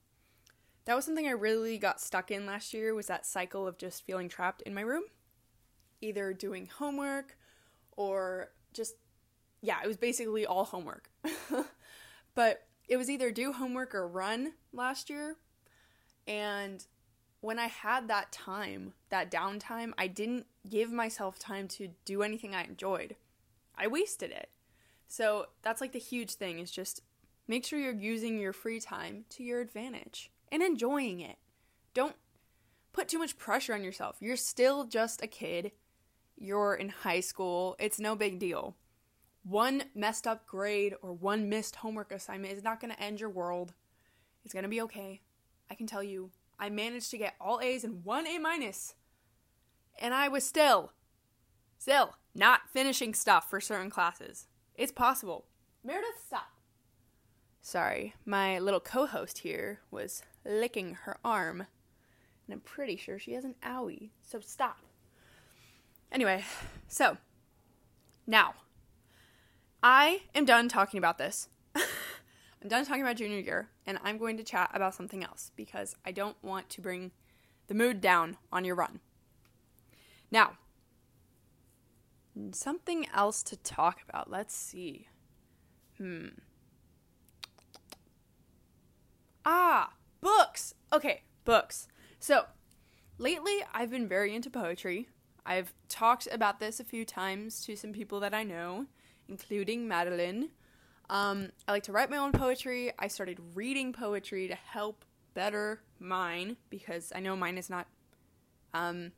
That 0.86 0.96
was 0.96 1.04
something 1.04 1.26
I 1.26 1.32
really 1.32 1.78
got 1.78 2.00
stuck 2.00 2.30
in 2.30 2.46
last 2.46 2.74
year 2.74 2.94
was 2.94 3.06
that 3.06 3.26
cycle 3.26 3.66
of 3.66 3.78
just 3.78 4.04
feeling 4.06 4.28
trapped 4.28 4.62
in 4.62 4.74
my 4.74 4.82
room. 4.82 5.04
either 6.00 6.32
doing 6.32 6.66
homework 6.66 7.36
or 8.00 8.50
just, 8.72 8.94
yeah, 9.60 9.76
it 9.84 9.86
was 9.86 9.98
basically 9.98 10.46
all 10.46 10.64
homework. 10.64 11.10
but 12.34 12.62
it 12.88 12.96
was 12.96 13.10
either 13.10 13.30
do 13.30 13.52
homework 13.52 13.94
or 13.94 14.08
run 14.08 14.54
last 14.72 15.10
year. 15.10 15.36
And 16.26 16.82
when 17.42 17.58
I 17.58 17.66
had 17.66 18.08
that 18.08 18.32
time, 18.32 18.94
that 19.10 19.30
downtime, 19.30 19.92
I 19.98 20.06
didn't 20.06 20.46
give 20.66 20.90
myself 20.90 21.38
time 21.38 21.68
to 21.68 21.90
do 22.06 22.22
anything 22.22 22.54
I 22.54 22.64
enjoyed. 22.64 23.16
I 23.76 23.86
wasted 23.86 24.30
it. 24.30 24.48
So 25.06 25.48
that's 25.60 25.82
like 25.82 25.92
the 25.92 25.98
huge 25.98 26.32
thing 26.32 26.58
is 26.58 26.70
just 26.70 27.02
make 27.46 27.66
sure 27.66 27.78
you're 27.78 27.92
using 27.92 28.38
your 28.38 28.54
free 28.54 28.80
time 28.80 29.26
to 29.30 29.42
your 29.42 29.60
advantage 29.60 30.30
and 30.50 30.62
enjoying 30.62 31.20
it. 31.20 31.36
Don't 31.92 32.16
put 32.92 33.08
too 33.08 33.18
much 33.18 33.36
pressure 33.36 33.74
on 33.74 33.84
yourself. 33.84 34.16
You're 34.20 34.36
still 34.36 34.84
just 34.84 35.22
a 35.22 35.26
kid. 35.26 35.72
You're 36.42 36.74
in 36.74 36.88
high 36.88 37.20
school. 37.20 37.76
It's 37.78 38.00
no 38.00 38.16
big 38.16 38.38
deal. 38.38 38.74
One 39.42 39.84
messed 39.94 40.26
up 40.26 40.46
grade 40.46 40.94
or 41.02 41.12
one 41.12 41.50
missed 41.50 41.76
homework 41.76 42.10
assignment 42.10 42.56
is 42.56 42.64
not 42.64 42.80
going 42.80 42.92
to 42.92 43.00
end 43.00 43.20
your 43.20 43.28
world. 43.28 43.74
It's 44.42 44.54
going 44.54 44.62
to 44.62 44.68
be 44.68 44.80
okay. 44.80 45.20
I 45.70 45.74
can 45.74 45.86
tell 45.86 46.02
you 46.02 46.30
I 46.58 46.70
managed 46.70 47.10
to 47.10 47.18
get 47.18 47.34
all 47.38 47.60
A's 47.60 47.84
and 47.84 48.04
one 48.04 48.26
A 48.26 48.38
minus. 48.38 48.94
And 49.98 50.14
I 50.14 50.28
was 50.28 50.44
still, 50.44 50.92
still 51.78 52.16
not 52.34 52.70
finishing 52.72 53.12
stuff 53.12 53.50
for 53.50 53.60
certain 53.60 53.90
classes. 53.90 54.46
It's 54.74 54.92
possible. 54.92 55.44
Meredith, 55.84 56.22
stop. 56.26 56.52
Sorry, 57.60 58.14
my 58.24 58.58
little 58.58 58.80
co 58.80 59.04
host 59.04 59.38
here 59.38 59.80
was 59.90 60.22
licking 60.46 60.94
her 61.02 61.18
arm. 61.22 61.66
And 62.46 62.54
I'm 62.54 62.60
pretty 62.60 62.96
sure 62.96 63.18
she 63.18 63.32
has 63.32 63.44
an 63.44 63.56
owie, 63.62 64.10
so 64.22 64.40
stop. 64.40 64.78
Anyway, 66.12 66.44
so 66.88 67.16
now 68.26 68.54
I 69.82 70.22
am 70.34 70.44
done 70.44 70.68
talking 70.68 70.98
about 70.98 71.18
this. 71.18 71.48
I'm 71.74 72.68
done 72.68 72.84
talking 72.84 73.02
about 73.02 73.16
junior 73.16 73.38
year, 73.38 73.70
and 73.86 73.98
I'm 74.02 74.18
going 74.18 74.36
to 74.36 74.44
chat 74.44 74.70
about 74.74 74.94
something 74.94 75.24
else 75.24 75.52
because 75.56 75.94
I 76.04 76.12
don't 76.12 76.36
want 76.42 76.68
to 76.70 76.80
bring 76.80 77.12
the 77.68 77.74
mood 77.74 78.00
down 78.00 78.36
on 78.52 78.64
your 78.64 78.74
run. 78.74 79.00
Now, 80.30 80.58
something 82.52 83.06
else 83.14 83.42
to 83.44 83.56
talk 83.56 84.00
about. 84.08 84.30
Let's 84.30 84.54
see. 84.54 85.08
Hmm. 85.96 86.28
Ah, 89.44 89.92
books. 90.20 90.74
Okay, 90.92 91.22
books. 91.44 91.88
So, 92.18 92.44
lately 93.16 93.64
I've 93.72 93.90
been 93.90 94.08
very 94.08 94.34
into 94.34 94.50
poetry. 94.50 95.08
I've 95.44 95.72
talked 95.88 96.28
about 96.30 96.60
this 96.60 96.80
a 96.80 96.84
few 96.84 97.04
times 97.04 97.64
to 97.64 97.76
some 97.76 97.92
people 97.92 98.20
that 98.20 98.34
I 98.34 98.42
know, 98.42 98.86
including 99.28 99.88
Madeline. 99.88 100.50
Um, 101.08 101.50
I 101.66 101.72
like 101.72 101.82
to 101.84 101.92
write 101.92 102.10
my 102.10 102.18
own 102.18 102.32
poetry. 102.32 102.92
I 102.98 103.08
started 103.08 103.38
reading 103.54 103.92
poetry 103.92 104.48
to 104.48 104.54
help 104.54 105.04
better 105.34 105.80
mine 105.98 106.56
because 106.68 107.12
I 107.14 107.20
know 107.20 107.36
mine 107.36 107.58
is 107.58 107.70
not 107.70 107.86
um, 108.74 109.12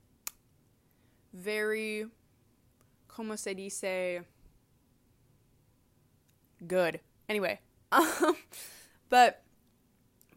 very, 1.33 2.07
como 3.09 3.37
se 3.37 3.55
dice, 3.55 4.23
good. 6.67 7.00
Anyway, 7.29 7.61
um, 7.93 8.37
but 9.09 9.43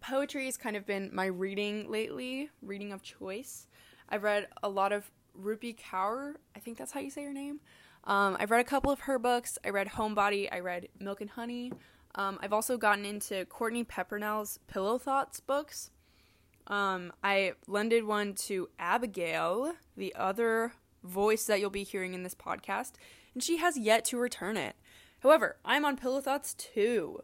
poetry 0.01 0.46
has 0.46 0.58
kind 0.58 0.75
of 0.75 0.86
been 0.86 1.10
my 1.13 1.25
reading 1.25 1.89
lately, 1.89 2.50
reading 2.62 2.92
of 2.92 3.01
choice. 3.01 3.68
I've 4.10 4.24
read 4.24 4.48
a 4.62 4.70
lot 4.70 4.92
of 4.92 5.10
Rupi 5.42 5.75
Kaur. 5.77 6.36
I 6.56 6.60
think 6.60 6.77
that's 6.77 6.92
how 6.92 7.00
you 7.00 7.10
say 7.10 7.24
her 7.24 7.34
name. 7.34 7.60
Um, 8.04 8.38
I've 8.39 8.51
read 8.51 8.62
a 8.62 8.65
couple 8.65 8.92
of 8.92 9.01
her 9.01 9.18
books. 9.18 9.58
I 9.65 9.70
read 9.70 9.88
Homebody. 9.89 10.48
I 10.51 10.60
read 10.60 10.89
Milk 11.00 11.22
and 11.22 11.30
Honey. 11.30 11.72
Um, 12.15 12.39
I've 12.42 12.54
also 12.54 12.77
gotten 12.77 13.06
into 13.06 13.46
Courtney 13.46 13.84
Peppernell's 13.84 14.60
Pillow 14.68 14.98
Thoughts 14.98 15.39
books. 15.39 15.92
Um, 16.68 17.12
I 17.24 17.54
lended 17.68 18.06
one 18.06 18.34
to 18.34 18.70
Abigail, 18.80 19.74
the 19.96 20.15
other 20.15 20.74
voice 21.04 21.46
that 21.46 21.60
you'll 21.60 21.70
be 21.70 21.84
hearing 21.84 22.13
in 22.13 22.24
this 22.24 22.34
podcast, 22.34 22.94
and 23.34 23.44
she 23.44 23.58
has 23.58 23.77
yet 23.77 24.06
to 24.06 24.18
return 24.18 24.58
it. 24.58 24.75
However, 25.20 25.58
I'm 25.63 25.86
on 25.86 25.98
Pillow 25.98 26.22
Thoughts 26.22 26.54
too, 26.56 27.22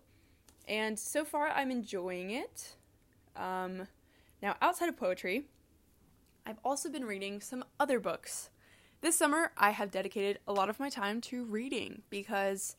and 0.68 1.00
so 1.00 1.26
far 1.26 1.50
I'm 1.50 1.72
enjoying 1.72 2.30
it. 2.30 2.76
Um, 3.36 3.88
now, 4.42 4.56
outside 4.62 4.90
of 4.90 4.98
poetry, 4.98 5.46
I've 6.46 6.60
also 6.64 6.90
been 6.90 7.06
reading 7.06 7.40
some 7.42 7.64
other 7.80 8.00
books. 8.00 8.50
This 9.02 9.18
summer, 9.18 9.52
I 9.58 9.72
have 9.72 9.92
dedicated 9.92 10.40
a 10.48 10.54
lot 10.54 10.70
of 10.70 10.80
my 10.80 10.90
time 10.90 11.22
to 11.22 11.44
reading 11.44 12.02
because 12.10 12.76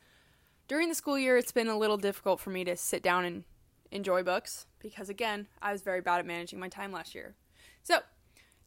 during 0.68 0.88
the 0.88 0.94
school 0.94 1.18
year, 1.18 1.36
it's 1.36 1.52
been 1.52 1.68
a 1.68 1.78
little 1.78 1.96
difficult 1.96 2.40
for 2.40 2.50
me 2.50 2.64
to 2.64 2.76
sit 2.76 3.02
down 3.02 3.24
and 3.24 3.44
enjoy 3.90 4.22
books 4.22 4.66
because, 4.78 5.08
again, 5.08 5.48
I 5.60 5.72
was 5.72 5.82
very 5.82 6.00
bad 6.00 6.18
at 6.18 6.26
managing 6.26 6.58
my 6.58 6.68
time 6.68 6.92
last 6.92 7.14
year. 7.14 7.34
So, 7.82 8.00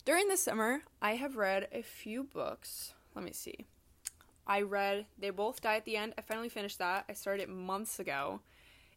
during 0.06 0.28
the 0.28 0.38
summer, 0.38 0.84
I 1.02 1.16
have 1.16 1.36
read 1.36 1.68
a 1.72 1.82
few 1.82 2.24
books. 2.24 2.94
Let 3.16 3.26
me 3.26 3.32
see. 3.32 3.66
I 4.48 4.62
read 4.62 5.08
They 5.18 5.30
Both 5.30 5.62
Die 5.62 5.76
at 5.76 5.86
the 5.86 5.98
End. 5.98 6.14
I 6.18 6.22
finally 6.22 6.50
finished 6.50 6.80
that. 6.80 7.06
I 7.10 7.14
started 7.14 7.44
it 7.44 7.50
months 7.50 8.00
ago. 8.00 8.42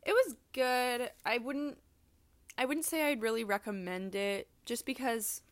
It 0.05 0.13
was 0.13 0.37
good. 0.53 1.11
I 1.25 1.39
wouldn't 1.39 1.79
I 2.57 2.65
wouldn't 2.65 2.87
say 2.87 3.05
I'd 3.05 3.23
really 3.23 3.45
recommend 3.45 4.17
it 4.17 4.49
just 4.67 4.85
because 4.85 5.43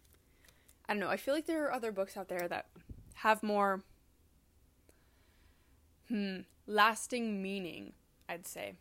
I 0.89 0.93
don't 0.95 1.01
know. 1.01 1.09
I 1.09 1.17
feel 1.17 1.35
like 1.35 1.47
there 1.47 1.65
are 1.67 1.73
other 1.73 1.93
books 1.93 2.17
out 2.17 2.29
there 2.29 2.49
that 2.49 2.67
have 3.15 3.43
more 3.43 3.83
hmm 6.09 6.41
lasting 6.67 7.43
meaning, 7.43 7.93
I'd 8.29 8.47
say. 8.47 8.75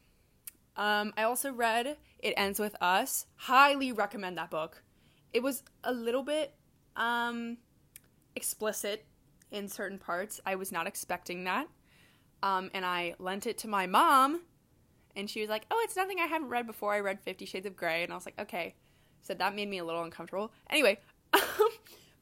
Um, 0.78 1.14
I 1.18 1.24
also 1.24 1.52
read 1.52 1.98
It 2.20 2.34
Ends 2.38 2.60
With 2.60 2.76
Us. 2.82 3.28
Highly 3.36 3.92
recommend 3.92 4.38
that 4.38 4.52
book. 4.52 4.84
It 5.34 5.44
was 5.44 5.64
a 5.84 5.94
little 5.94 6.24
bit 6.24 6.54
um, 6.96 7.58
explicit 8.36 9.06
in 9.52 9.70
certain 9.70 10.00
parts. 10.00 10.42
I 10.46 10.56
was 10.56 10.72
not 10.72 10.88
expecting 10.88 11.46
that. 11.46 11.68
Um, 12.44 12.72
and 12.74 12.86
I 12.86 13.16
lent 13.20 13.48
it 13.48 13.58
to 13.60 13.68
my 13.68 13.88
mom, 13.88 14.42
and 15.16 15.30
she 15.30 15.42
was 15.42 15.50
like, 15.50 15.66
Oh, 15.72 15.82
it's 15.84 15.96
nothing 15.96 16.20
I 16.20 16.28
haven't 16.28 16.50
read 16.50 16.68
before. 16.68 16.94
I 16.94 17.00
read 17.00 17.22
Fifty 17.22 17.46
Shades 17.46 17.66
of 17.66 17.76
Grey. 17.76 18.04
And 18.04 18.12
I 18.12 18.16
was 18.16 18.26
like, 18.26 18.40
Okay. 18.40 18.76
So 19.24 19.34
that 19.34 19.56
made 19.56 19.70
me 19.70 19.80
a 19.80 19.86
little 19.86 20.04
uncomfortable. 20.04 20.52
Anyway, 20.70 21.00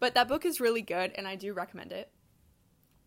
but 0.04 0.16
that 0.16 0.28
book 0.28 0.44
is 0.44 0.60
really 0.60 0.82
good, 0.82 1.14
and 1.16 1.26
I 1.26 1.38
do 1.38 1.54
recommend 1.54 1.94
it. 1.94 2.12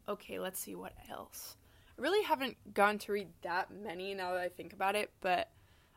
Okay, 0.08 0.38
let's 0.38 0.58
see 0.58 0.74
what 0.74 0.94
else. 1.10 1.54
I 1.90 2.00
really 2.00 2.24
haven't 2.24 2.56
gone 2.72 2.96
to 3.00 3.12
read 3.12 3.28
that 3.42 3.70
many 3.70 4.14
now 4.14 4.32
that 4.32 4.40
I 4.40 4.48
think 4.48 4.72
about 4.72 4.96
it, 4.96 5.10
but 5.20 5.50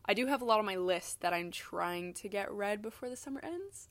I 0.04 0.14
do 0.14 0.26
have 0.26 0.42
a 0.42 0.44
lot 0.44 0.60
on 0.60 0.66
my 0.66 0.76
list 0.76 1.22
that 1.22 1.32
I'm 1.34 1.52
trying 1.52 2.16
to 2.16 2.28
get 2.28 2.52
read 2.52 2.82
before 2.82 3.08
the 3.08 3.16
summer 3.16 3.40
ends. 3.42 3.88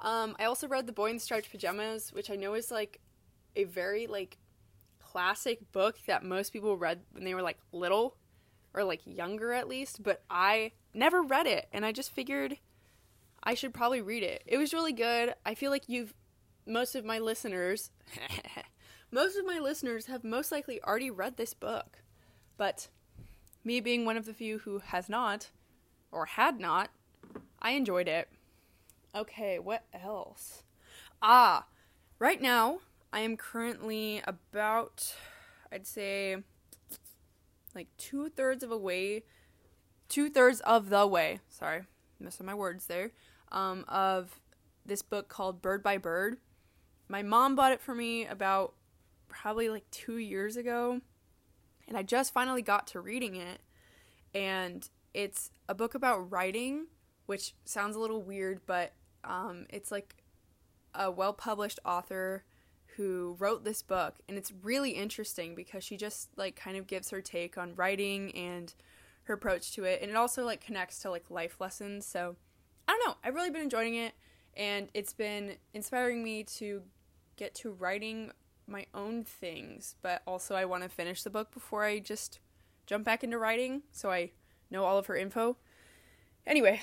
Um, 0.00 0.36
I 0.38 0.44
also 0.44 0.68
read 0.68 0.86
The 0.86 0.92
Boy 0.92 1.10
in 1.10 1.18
Striped 1.18 1.50
Pajamas, 1.50 2.12
which 2.12 2.30
I 2.30 2.36
know 2.36 2.54
is 2.54 2.70
like 2.70 3.00
a 3.56 3.64
very 3.64 4.06
like 4.06 4.38
classic 5.00 5.72
book 5.72 5.96
that 6.06 6.22
most 6.22 6.52
people 6.52 6.76
read 6.76 7.00
when 7.10 7.24
they 7.24 7.34
were 7.34 7.42
like 7.42 7.58
little 7.72 8.18
or 8.72 8.84
like 8.84 9.00
younger 9.04 9.52
at 9.52 9.66
least, 9.66 10.00
but 10.00 10.22
I 10.30 10.70
never 10.94 11.22
read 11.22 11.48
it 11.48 11.66
and 11.72 11.84
I 11.84 11.90
just 11.90 12.12
figured 12.12 12.56
I 13.42 13.54
should 13.54 13.74
probably 13.74 14.00
read 14.00 14.22
it. 14.22 14.44
It 14.46 14.58
was 14.58 14.72
really 14.72 14.92
good. 14.92 15.34
I 15.44 15.56
feel 15.56 15.72
like 15.72 15.88
you've 15.88 16.14
most 16.66 16.94
of 16.94 17.04
my 17.04 17.18
listeners, 17.18 17.90
most 19.10 19.36
of 19.36 19.46
my 19.46 19.58
listeners 19.58 20.06
have 20.06 20.24
most 20.24 20.50
likely 20.50 20.82
already 20.82 21.10
read 21.10 21.36
this 21.36 21.54
book. 21.54 21.98
But 22.56 22.88
me 23.64 23.80
being 23.80 24.04
one 24.04 24.16
of 24.16 24.26
the 24.26 24.34
few 24.34 24.58
who 24.58 24.78
has 24.78 25.08
not, 25.08 25.50
or 26.10 26.26
had 26.26 26.58
not, 26.58 26.90
I 27.60 27.70
enjoyed 27.70 28.08
it. 28.08 28.28
Okay, 29.14 29.58
what 29.58 29.84
else? 29.94 30.62
Ah, 31.22 31.66
right 32.18 32.40
now 32.40 32.80
I 33.12 33.20
am 33.20 33.36
currently 33.36 34.22
about, 34.26 35.14
I'd 35.72 35.86
say, 35.86 36.36
like 37.74 37.88
two 37.98 38.28
thirds 38.28 38.62
of 38.62 38.70
a 38.70 38.78
way, 38.78 39.24
two 40.08 40.28
thirds 40.28 40.60
of 40.60 40.90
the 40.90 41.06
way. 41.06 41.40
Sorry, 41.48 41.82
missing 42.18 42.46
my 42.46 42.54
words 42.54 42.86
there. 42.86 43.12
Um, 43.52 43.84
of 43.86 44.40
this 44.84 45.02
book 45.02 45.28
called 45.28 45.62
Bird 45.62 45.82
by 45.82 45.98
Bird 45.98 46.38
my 47.08 47.22
mom 47.22 47.54
bought 47.54 47.72
it 47.72 47.80
for 47.80 47.94
me 47.94 48.26
about 48.26 48.74
probably 49.28 49.68
like 49.68 49.90
two 49.90 50.18
years 50.18 50.56
ago, 50.56 51.00
and 51.86 51.96
I 51.96 52.02
just 52.02 52.32
finally 52.32 52.62
got 52.62 52.86
to 52.88 53.00
reading 53.00 53.36
it. 53.36 53.60
And 54.34 54.88
it's 55.14 55.50
a 55.68 55.74
book 55.74 55.94
about 55.94 56.30
writing, 56.30 56.86
which 57.26 57.54
sounds 57.64 57.96
a 57.96 58.00
little 58.00 58.22
weird, 58.22 58.60
but 58.66 58.92
um, 59.24 59.66
it's 59.70 59.90
like 59.90 60.16
a 60.94 61.10
well 61.10 61.32
published 61.32 61.78
author 61.84 62.44
who 62.96 63.36
wrote 63.38 63.62
this 63.62 63.82
book 63.82 64.14
and 64.26 64.38
it's 64.38 64.52
really 64.62 64.92
interesting 64.92 65.54
because 65.54 65.84
she 65.84 65.98
just 65.98 66.30
like 66.36 66.56
kind 66.56 66.78
of 66.78 66.86
gives 66.86 67.10
her 67.10 67.20
take 67.20 67.58
on 67.58 67.74
writing 67.74 68.34
and 68.34 68.74
her 69.24 69.34
approach 69.34 69.72
to 69.72 69.84
it 69.84 70.00
and 70.00 70.10
it 70.10 70.16
also 70.16 70.44
like 70.44 70.64
connects 70.64 71.00
to 71.00 71.10
like 71.10 71.30
life 71.30 71.56
lessons 71.60 72.06
so 72.06 72.36
i 72.88 72.92
don't 72.92 73.06
know 73.06 73.14
i've 73.22 73.34
really 73.34 73.50
been 73.50 73.62
enjoying 73.62 73.94
it 73.94 74.14
and 74.56 74.88
it's 74.94 75.12
been 75.12 75.56
inspiring 75.74 76.24
me 76.24 76.42
to 76.42 76.82
get 77.36 77.54
to 77.56 77.70
writing 77.70 78.32
my 78.66 78.86
own 78.94 79.24
things, 79.24 79.96
but 80.02 80.22
also 80.26 80.54
I 80.54 80.64
want 80.64 80.82
to 80.82 80.88
finish 80.88 81.22
the 81.22 81.30
book 81.30 81.52
before 81.52 81.84
I 81.84 81.98
just 81.98 82.40
jump 82.86 83.04
back 83.04 83.22
into 83.22 83.38
writing 83.38 83.82
so 83.92 84.10
I 84.10 84.32
know 84.70 84.84
all 84.84 84.98
of 84.98 85.06
her 85.06 85.16
info. 85.16 85.56
Anyway, 86.46 86.80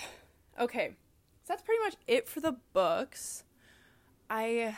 okay. 0.60 0.96
So 1.44 1.54
that's 1.54 1.62
pretty 1.62 1.84
much 1.84 1.96
it 2.08 2.28
for 2.28 2.40
the 2.40 2.58
books. 2.74 3.44
I 4.30 4.76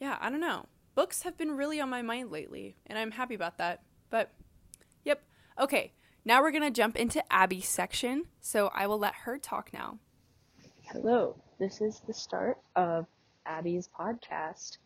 yeah, 0.00 0.18
I 0.20 0.30
don't 0.30 0.40
know. 0.40 0.66
Books 0.94 1.22
have 1.22 1.38
been 1.38 1.52
really 1.52 1.80
on 1.80 1.88
my 1.88 2.02
mind 2.02 2.30
lately, 2.30 2.76
and 2.86 2.98
I'm 2.98 3.12
happy 3.12 3.34
about 3.34 3.58
that. 3.58 3.82
But 4.10 4.32
yep. 5.04 5.22
Okay. 5.58 5.92
Now 6.24 6.40
we're 6.40 6.52
going 6.52 6.62
to 6.62 6.70
jump 6.70 6.96
into 6.96 7.22
Abby's 7.32 7.68
section, 7.68 8.26
so 8.40 8.70
I 8.72 8.86
will 8.86 8.98
let 8.98 9.14
her 9.24 9.38
talk 9.38 9.72
now. 9.72 9.98
Hello. 10.82 11.36
This 11.58 11.80
is 11.80 12.00
the 12.06 12.14
start 12.14 12.58
of 12.76 13.06
Abby's 13.46 13.88
podcast, 13.98 14.78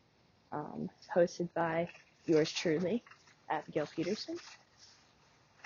um, 0.52 0.88
hosted 1.14 1.48
by 1.54 1.88
yours 2.26 2.52
truly, 2.52 3.02
Abigail 3.50 3.86
Peterson. 3.94 4.36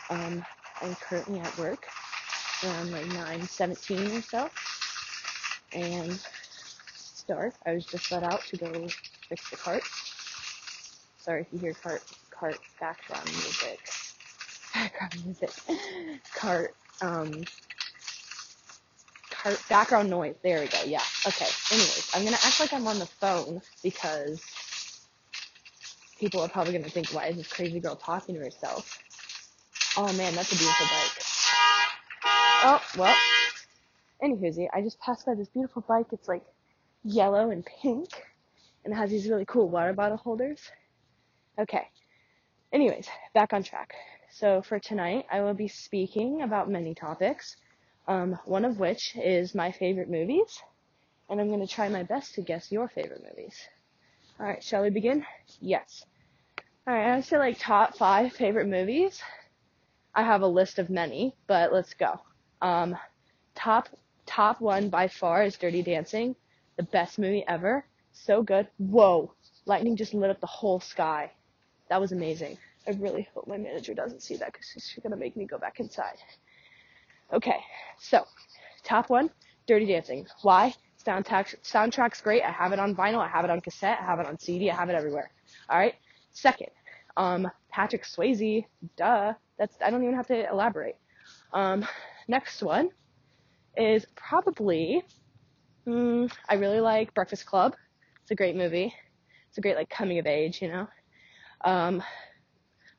Um, 0.09 0.44
I'm 0.82 0.94
currently 0.97 1.38
at 1.38 1.56
work 1.59 1.87
around 2.64 2.92
like 2.92 3.06
9:17 3.06 4.18
or 4.18 4.23
so, 4.23 4.50
and 5.73 6.11
it's 6.11 7.25
dark. 7.28 7.54
I 7.66 7.75
was 7.75 7.87
just 7.87 8.11
let 8.11 8.23
out 8.23 8.42
to 8.47 8.56
go 8.56 8.87
fix 9.28 9.50
the 9.50 9.56
cart. 9.56 9.82
Sorry 11.16 11.42
if 11.42 11.52
you 11.52 11.59
hear 11.59 11.75
cart 11.75 12.02
cart 12.30 12.59
background 12.80 13.26
music. 13.26 13.80
Background 14.75 15.25
music. 15.25 15.50
Cart 16.35 16.75
um 17.02 17.44
background 19.68 20.11
noise. 20.11 20.37
There 20.42 20.61
we 20.61 20.66
go. 20.66 20.78
Yeah. 20.87 21.02
Okay. 21.26 21.47
Anyways, 21.70 22.11
I'm 22.14 22.25
gonna 22.25 22.37
act 22.37 22.61
like 22.61 22.73
I'm 22.73 22.87
on 22.87 22.99
the 22.99 23.06
phone 23.06 23.61
because 23.82 24.42
people 26.18 26.40
are 26.40 26.49
probably 26.49 26.73
gonna 26.73 26.88
think, 26.88 27.09
why 27.11 27.26
is 27.26 27.37
this 27.37 27.49
crazy 27.49 27.80
girl 27.80 27.97
talking 27.97 28.35
to 28.35 28.40
herself? 28.40 28.99
Oh 29.97 30.12
man, 30.12 30.35
that's 30.35 30.52
a 30.52 30.56
beautiful 30.56 30.87
bike. 30.87 31.25
Oh, 32.62 32.80
well. 32.99 33.16
Anywho, 34.23 34.68
I 34.75 34.82
just 34.82 35.00
passed 35.00 35.25
by 35.25 35.35
this 35.35 35.49
beautiful 35.49 35.82
bike. 35.88 36.06
It's 36.12 36.28
like 36.28 36.42
yellow 37.04 37.50
and 37.50 37.64
pink. 37.64 38.09
And 38.85 38.92
it 38.94 38.97
has 38.97 39.11
these 39.11 39.28
really 39.28 39.47
cool 39.47 39.68
water 39.68 39.92
bottle 39.92 40.18
holders. 40.18 40.61
Okay. 41.59 41.88
Anyways, 42.73 43.09
back 43.35 43.52
on 43.52 43.62
track. 43.62 43.94
So 44.30 44.62
for 44.62 44.78
tonight, 44.78 45.26
I 45.32 45.40
will 45.40 45.54
be 45.54 45.68
speaking 45.68 46.42
about 46.42 46.70
many 46.70 46.94
topics. 46.94 47.56
Um, 48.11 48.37
one 48.45 48.64
of 48.64 48.81
which 48.81 49.14
is 49.14 49.55
my 49.55 49.71
favorite 49.71 50.11
movies. 50.11 50.61
And 51.29 51.40
I'm 51.40 51.47
going 51.47 51.64
to 51.64 51.73
try 51.73 51.88
my 51.88 52.02
best 52.02 52.35
to 52.35 52.43
guess 52.43 52.73
your 52.73 52.88
favorite 52.88 53.23
movies. 53.23 53.57
Alright, 54.40 54.64
shall 54.64 54.83
we 54.83 54.90
begin? 54.90 55.25
Yes. 55.61 56.05
Alright, 56.88 57.07
I 57.07 57.21
say 57.21 57.38
like 57.38 57.61
top 57.61 57.97
five 57.97 58.33
favorite 58.33 58.67
movies. 58.67 59.23
I 60.12 60.25
have 60.25 60.43
a 60.43 60.47
list 60.49 60.81
of 60.81 60.90
many, 60.90 61.37
but 61.47 61.73
let's 61.73 61.95
go. 61.95 62.21
Um, 62.61 62.97
top 63.55 63.88
top 64.26 64.61
one 64.61 64.88
by 64.88 65.07
far 65.07 65.45
is 65.45 65.57
Dirty 65.57 65.83
Dancing, 65.83 66.35
the 66.76 66.83
best 66.83 67.17
movie 67.17 67.45
ever. 67.47 67.85
So 68.11 68.43
good. 68.43 68.67
Whoa, 68.79 69.33
lightning 69.67 69.95
just 69.95 70.14
lit 70.14 70.31
up 70.31 70.40
the 70.40 70.49
whole 70.49 70.81
sky. 70.81 71.31
That 71.88 72.00
was 72.00 72.11
amazing. 72.11 72.59
I 72.88 72.90
really 72.90 73.29
hope 73.33 73.47
my 73.47 73.57
manager 73.57 73.95
doesn't 73.95 74.23
see 74.23 74.35
that 74.38 74.52
because 74.52 74.67
she's 74.67 74.99
gonna 75.00 75.14
make 75.14 75.37
me 75.37 75.45
go 75.45 75.59
back 75.59 75.79
inside. 75.79 76.16
Okay, 77.33 77.61
so 77.99 78.25
top 78.83 79.09
one, 79.09 79.31
Dirty 79.66 79.87
Dancing. 79.87 80.27
Why? 80.43 80.75
Soundtrack, 81.05 81.55
soundtrack's 81.62 82.21
great. 82.21 82.43
I 82.43 82.51
have 82.51 82.73
it 82.73 82.79
on 82.79 82.95
vinyl. 82.95 83.21
I 83.21 83.29
have 83.29 83.45
it 83.45 83.51
on 83.51 83.61
cassette. 83.61 83.99
I 84.01 84.05
have 84.05 84.19
it 84.21 84.27
on 84.27 84.38
CD. 84.38 84.71
I 84.71 84.75
have 84.75 84.90
it 84.90 84.95
everywhere. 84.95 85.31
All 85.69 85.79
right. 85.79 85.95
Second, 86.33 86.69
um, 87.16 87.51
Patrick 87.71 88.05
Swayze. 88.05 88.64
Duh. 88.97 89.33
That's 89.59 89.77
I 89.85 89.90
don't 89.90 90.03
even 90.03 90.16
have 90.16 90.27
to 90.29 90.51
elaborate. 90.51 90.97
Um, 91.53 91.87
next 92.29 92.62
one 92.62 92.90
is 93.77 94.07
probably 94.16 95.03
mm, 95.87 96.31
I 96.49 96.55
really 96.55 96.81
like 96.81 97.14
Breakfast 97.14 97.47
Club. 97.47 97.75
It's 98.23 98.31
a 98.31 98.35
great 98.35 98.57
movie. 98.57 98.93
It's 99.49 99.59
a 99.59 99.61
great 99.61 99.77
like 99.77 99.90
coming 99.90 100.19
of 100.19 100.27
age, 100.27 100.61
you 100.62 100.69
know. 100.69 100.87
Um, 101.64 102.03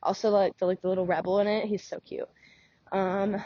also 0.02 0.30
like 0.30 0.56
the 0.58 0.66
like 0.66 0.80
the 0.82 0.88
little 0.88 1.06
rebel 1.06 1.40
in 1.40 1.46
it. 1.46 1.66
He's 1.66 1.84
so 1.84 2.00
cute. 2.00 2.28
Um, 2.92 3.42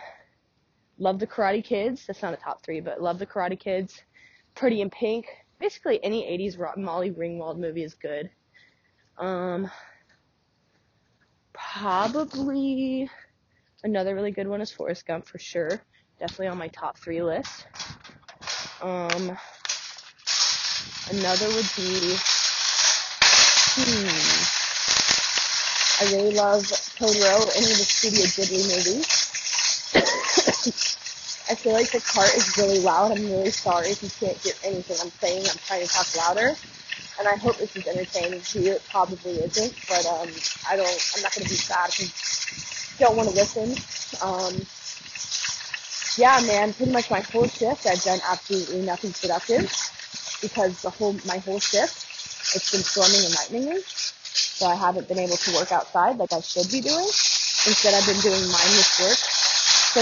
love 0.98 1.18
the 1.18 1.26
Karate 1.26 1.64
Kids. 1.64 2.06
That's 2.06 2.22
not 2.22 2.34
a 2.34 2.36
top 2.36 2.62
three, 2.62 2.80
but 2.80 3.02
love 3.02 3.18
the 3.18 3.26
Karate 3.26 3.58
Kids. 3.58 4.02
Pretty 4.54 4.80
in 4.80 4.90
Pink. 4.90 5.26
Basically, 5.60 6.02
any 6.02 6.22
80s 6.24 6.76
Molly 6.76 7.10
Ringwald 7.10 7.58
movie 7.58 7.82
is 7.84 7.94
good. 7.94 8.30
Um, 9.18 9.70
probably 11.52 13.10
another 13.82 14.14
really 14.14 14.30
good 14.30 14.46
one 14.46 14.60
is 14.60 14.70
Forrest 14.70 15.06
Gump 15.06 15.26
for 15.26 15.38
sure. 15.38 15.80
Definitely 16.18 16.48
on 16.48 16.58
my 16.58 16.68
top 16.68 16.98
three 16.98 17.22
list. 17.22 17.66
Um, 18.82 19.36
another 21.10 21.48
would 21.48 21.70
be, 21.76 22.16
hmm, 23.74 24.08
I 26.00 26.12
really 26.12 26.34
love 26.34 26.62
Totoro, 26.62 27.40
any 27.56 27.70
of 27.72 27.78
the 27.78 27.84
Studio 27.84 28.24
Ghibli 28.24 28.76
movies. 28.76 29.25
I 31.48 31.54
feel 31.54 31.72
like 31.72 31.90
the 31.92 32.00
cart 32.00 32.34
is 32.36 32.56
really 32.58 32.80
loud. 32.80 33.12
I'm 33.12 33.22
really 33.24 33.50
sorry 33.50 33.88
if 33.88 34.02
you 34.02 34.10
can't 34.10 34.36
hear 34.38 34.54
anything 34.64 34.96
I'm 35.00 35.10
saying. 35.10 35.46
I'm 35.46 35.58
trying 35.66 35.86
to 35.86 35.92
talk 35.92 36.06
louder 36.16 36.56
and 37.18 37.28
I 37.28 37.36
hope 37.36 37.56
this 37.58 37.76
is 37.76 37.86
entertaining 37.86 38.40
to 38.40 38.60
you. 38.60 38.72
It 38.72 38.84
probably 38.90 39.32
isn't, 39.32 39.74
but 39.88 40.06
um, 40.06 40.28
I 40.68 40.76
don't. 40.76 41.12
I'm 41.16 41.22
not 41.22 41.34
gonna 41.34 41.48
be 41.48 41.54
sad 41.54 41.88
if 41.90 42.98
you 42.98 43.06
don't 43.06 43.16
want 43.16 43.28
to 43.28 43.34
listen. 43.34 43.72
Um, 44.22 44.54
yeah, 46.18 46.40
man. 46.46 46.74
Pretty 46.74 46.92
much 46.92 47.10
my 47.10 47.20
whole 47.20 47.48
shift, 47.48 47.86
I've 47.86 48.02
done 48.02 48.20
absolutely 48.28 48.82
nothing 48.82 49.12
productive 49.12 49.72
because 50.42 50.82
the 50.82 50.90
whole 50.90 51.16
my 51.26 51.38
whole 51.38 51.60
shift, 51.60 52.06
it's 52.54 52.72
been 52.72 52.82
storming 52.82 53.24
and 53.24 53.34
lightning 53.34 53.82
so 54.56 54.66
I 54.66 54.74
haven't 54.74 55.08
been 55.08 55.18
able 55.18 55.36
to 55.36 55.54
work 55.54 55.72
outside 55.72 56.16
like 56.16 56.32
I 56.32 56.40
should 56.40 56.70
be 56.72 56.80
doing. 56.80 57.04
Instead, 57.68 57.92
I've 57.92 58.06
been 58.06 58.20
doing 58.20 58.40
mindless 58.48 59.00
work, 59.00 59.20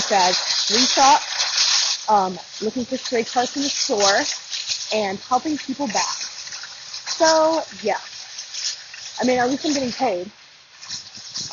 such 0.00 0.10
as 0.10 0.34
reshop, 0.74 2.10
um, 2.10 2.36
looking 2.60 2.84
for 2.84 2.96
stray 2.96 3.22
cars 3.22 3.54
in 3.56 3.62
the 3.62 3.68
store, 3.68 4.26
and 4.92 5.18
helping 5.20 5.56
people 5.56 5.86
back. 5.86 6.18
So, 7.14 7.62
yeah. 7.82 8.00
I 9.20 9.24
mean, 9.24 9.38
at 9.38 9.48
least 9.48 9.64
I'm 9.64 9.72
getting 9.72 9.92
paid. 9.92 10.26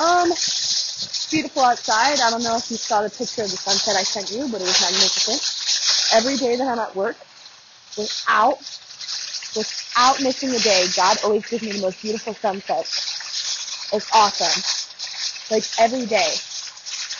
Um, 0.01 0.32
it's 0.32 1.30
beautiful 1.30 1.62
outside. 1.62 2.19
I 2.19 2.32
don't 2.32 2.41
know 2.43 2.58
if 2.58 2.71
you 2.71 2.77
saw 2.77 3.04
the 3.04 3.10
picture 3.10 3.43
of 3.43 3.51
the 3.51 3.58
sunset 3.58 3.95
I 3.95 4.01
sent 4.01 4.32
you, 4.32 4.49
but 4.51 4.62
it 4.62 4.65
was 4.65 4.82
magnificent. 4.82 6.17
Every 6.17 6.38
day 6.38 6.56
that 6.56 6.65
I'm 6.65 6.80
at 6.80 6.95
work, 6.95 7.17
without, 7.95 8.58
without 9.56 10.21
missing 10.21 10.49
a 10.49 10.60
day, 10.60 10.88
God 10.95 11.17
always 11.23 11.45
gives 11.47 11.62
me 11.62 11.73
the 11.73 11.82
most 11.82 12.01
beautiful 12.01 12.34
sunset. 12.34 12.89
It's 13.93 14.10
awesome. 14.15 14.63
Like 15.54 15.63
every 15.77 16.08
day. 16.08 16.34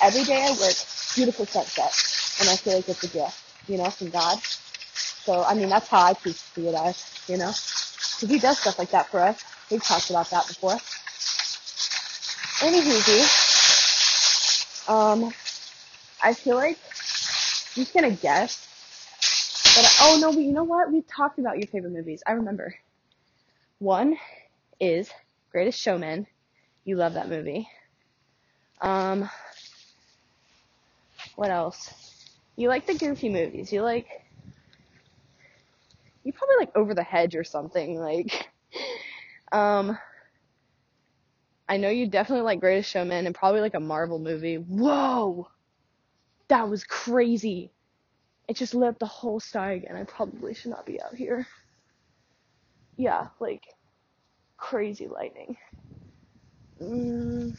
Every 0.02 0.24
day 0.24 0.42
I 0.42 0.50
work, 0.58 0.74
beautiful 1.16 1.46
sunset. 1.46 1.94
And 2.40 2.50
I 2.50 2.56
feel 2.56 2.76
like 2.76 2.90
it's 2.90 3.04
a 3.04 3.08
gift, 3.08 3.40
you 3.68 3.78
know, 3.78 3.90
from 3.90 4.10
God. 4.10 4.40
So, 4.42 5.44
I 5.44 5.54
mean, 5.54 5.70
that's 5.70 5.88
how 5.88 6.02
I 6.02 6.14
choose 6.14 6.42
to 6.42 6.62
see 6.62 6.68
it 6.68 6.76
as, 6.76 7.24
you 7.28 7.38
know. 7.38 7.52
Because 7.52 8.30
he 8.30 8.40
does 8.40 8.60
stuff 8.60 8.80
like 8.80 8.92
that 8.92 9.10
for 9.10 9.20
us. 9.20 9.44
We've 9.70 9.84
talked 9.84 10.10
about 10.10 10.30
that 10.32 10.48
before. 10.48 10.78
Anywho, 12.62 13.50
um, 14.90 15.32
I 16.22 16.34
feel 16.34 16.56
like 16.56 16.78
I'm 16.78 17.84
just 17.84 17.94
gonna 17.94 18.12
guess. 18.12 18.68
But 19.76 19.86
oh 20.02 20.20
no, 20.22 20.34
but 20.34 20.42
you 20.42 20.52
know 20.54 20.64
what? 20.64 20.92
We've 20.92 21.08
talked 21.08 21.40
about 21.40 21.58
your 21.58 21.68
favorite 21.68 21.94
movies. 21.94 22.22
I 22.28 22.34
remember. 22.34 22.76
One 23.80 24.18
is 24.80 25.10
Greatest 25.52 25.80
Showman. 25.80 26.28
You 26.84 26.98
love 26.98 27.14
that 27.14 27.30
movie. 27.30 27.68
Um, 28.82 29.30
what 31.36 31.50
else? 31.50 31.94
You 32.56 32.68
like 32.68 32.86
the 32.86 32.94
goofy 32.96 33.30
movies. 33.30 33.72
You 33.72 33.82
like 33.82 34.08
you 36.24 36.34
probably 36.34 36.56
like 36.60 36.76
over 36.76 36.94
the 36.94 37.04
hedge 37.04 37.36
or 37.36 37.44
something 37.44 38.00
like 38.00 38.50
um 39.52 39.98
I 41.68 41.78
know 41.78 41.90
you 41.90 42.06
definitely 42.06 42.44
like 42.44 42.60
Greatest 42.60 42.90
Showman 42.90 43.26
and 43.26 43.34
probably 43.34 43.62
like 43.62 43.76
a 43.76 43.80
Marvel 43.80 44.20
movie. 44.20 44.56
Whoa! 44.56 45.48
That 46.50 46.68
was 46.68 46.84
crazy. 46.84 47.72
It 48.50 48.58
just 48.58 48.74
lit 48.74 48.90
up 48.90 49.00
the 49.00 49.06
whole 49.06 49.40
sky 49.40 49.74
again. 49.74 49.96
I 49.96 50.04
probably 50.04 50.54
should 50.54 50.72
not 50.72 50.86
be 50.86 51.02
out 51.02 51.16
here. 51.16 51.48
Yeah, 52.98 53.28
like 53.40 53.64
crazy 54.58 55.08
lightning. 55.08 55.56
Mm. 56.82 57.58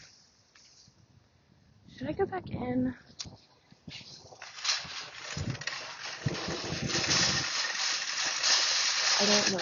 Should 1.96 2.08
I 2.08 2.12
go 2.12 2.26
back 2.26 2.50
in? 2.50 2.94
I 9.22 9.24
don't 9.24 9.52
know. 9.52 9.58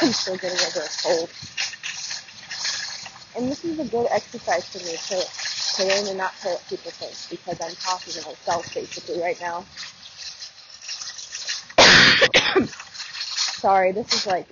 I'm 0.00 0.12
still 0.12 0.36
getting 0.38 0.58
over 0.58 0.80
a 0.80 0.88
cold. 1.02 1.30
And 3.36 3.50
this 3.50 3.66
is 3.66 3.78
a 3.78 3.84
good 3.84 4.06
exercise 4.10 4.66
for 4.70 4.78
me 4.78 4.96
to 4.96 5.26
to 5.76 5.84
learn 5.84 6.06
to 6.06 6.14
not 6.14 6.32
tell 6.40 6.52
what 6.52 6.66
people 6.70 6.90
think 6.90 7.12
because 7.28 7.60
I'm 7.60 7.74
talking 7.76 8.14
to 8.14 8.22
myself 8.26 8.72
basically 8.72 9.20
right 9.20 9.38
now. 9.42 9.66
Sorry, 12.64 13.92
this 13.92 14.10
is 14.14 14.26
like 14.26 14.46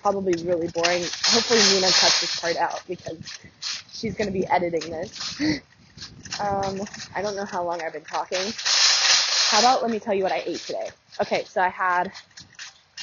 probably 0.00 0.42
really 0.44 0.68
boring. 0.68 1.02
Hopefully 1.02 1.60
Nina 1.74 1.92
cuts 1.92 2.22
this 2.22 2.40
part 2.40 2.56
out 2.56 2.82
because 2.88 3.18
she's 3.92 4.16
gonna 4.16 4.30
be 4.30 4.46
editing 4.46 4.90
this. 4.90 5.60
um, 6.40 6.80
I 7.14 7.22
don't 7.22 7.36
know 7.36 7.44
how 7.44 7.64
long 7.64 7.80
I've 7.82 7.92
been 7.92 8.04
talking. 8.04 8.52
How 9.50 9.60
about 9.60 9.82
let 9.82 9.90
me 9.90 9.98
tell 9.98 10.14
you 10.14 10.22
what 10.22 10.32
I 10.32 10.42
ate 10.46 10.60
today? 10.60 10.88
Okay, 11.20 11.44
so 11.44 11.60
I 11.60 11.68
had 11.68 12.12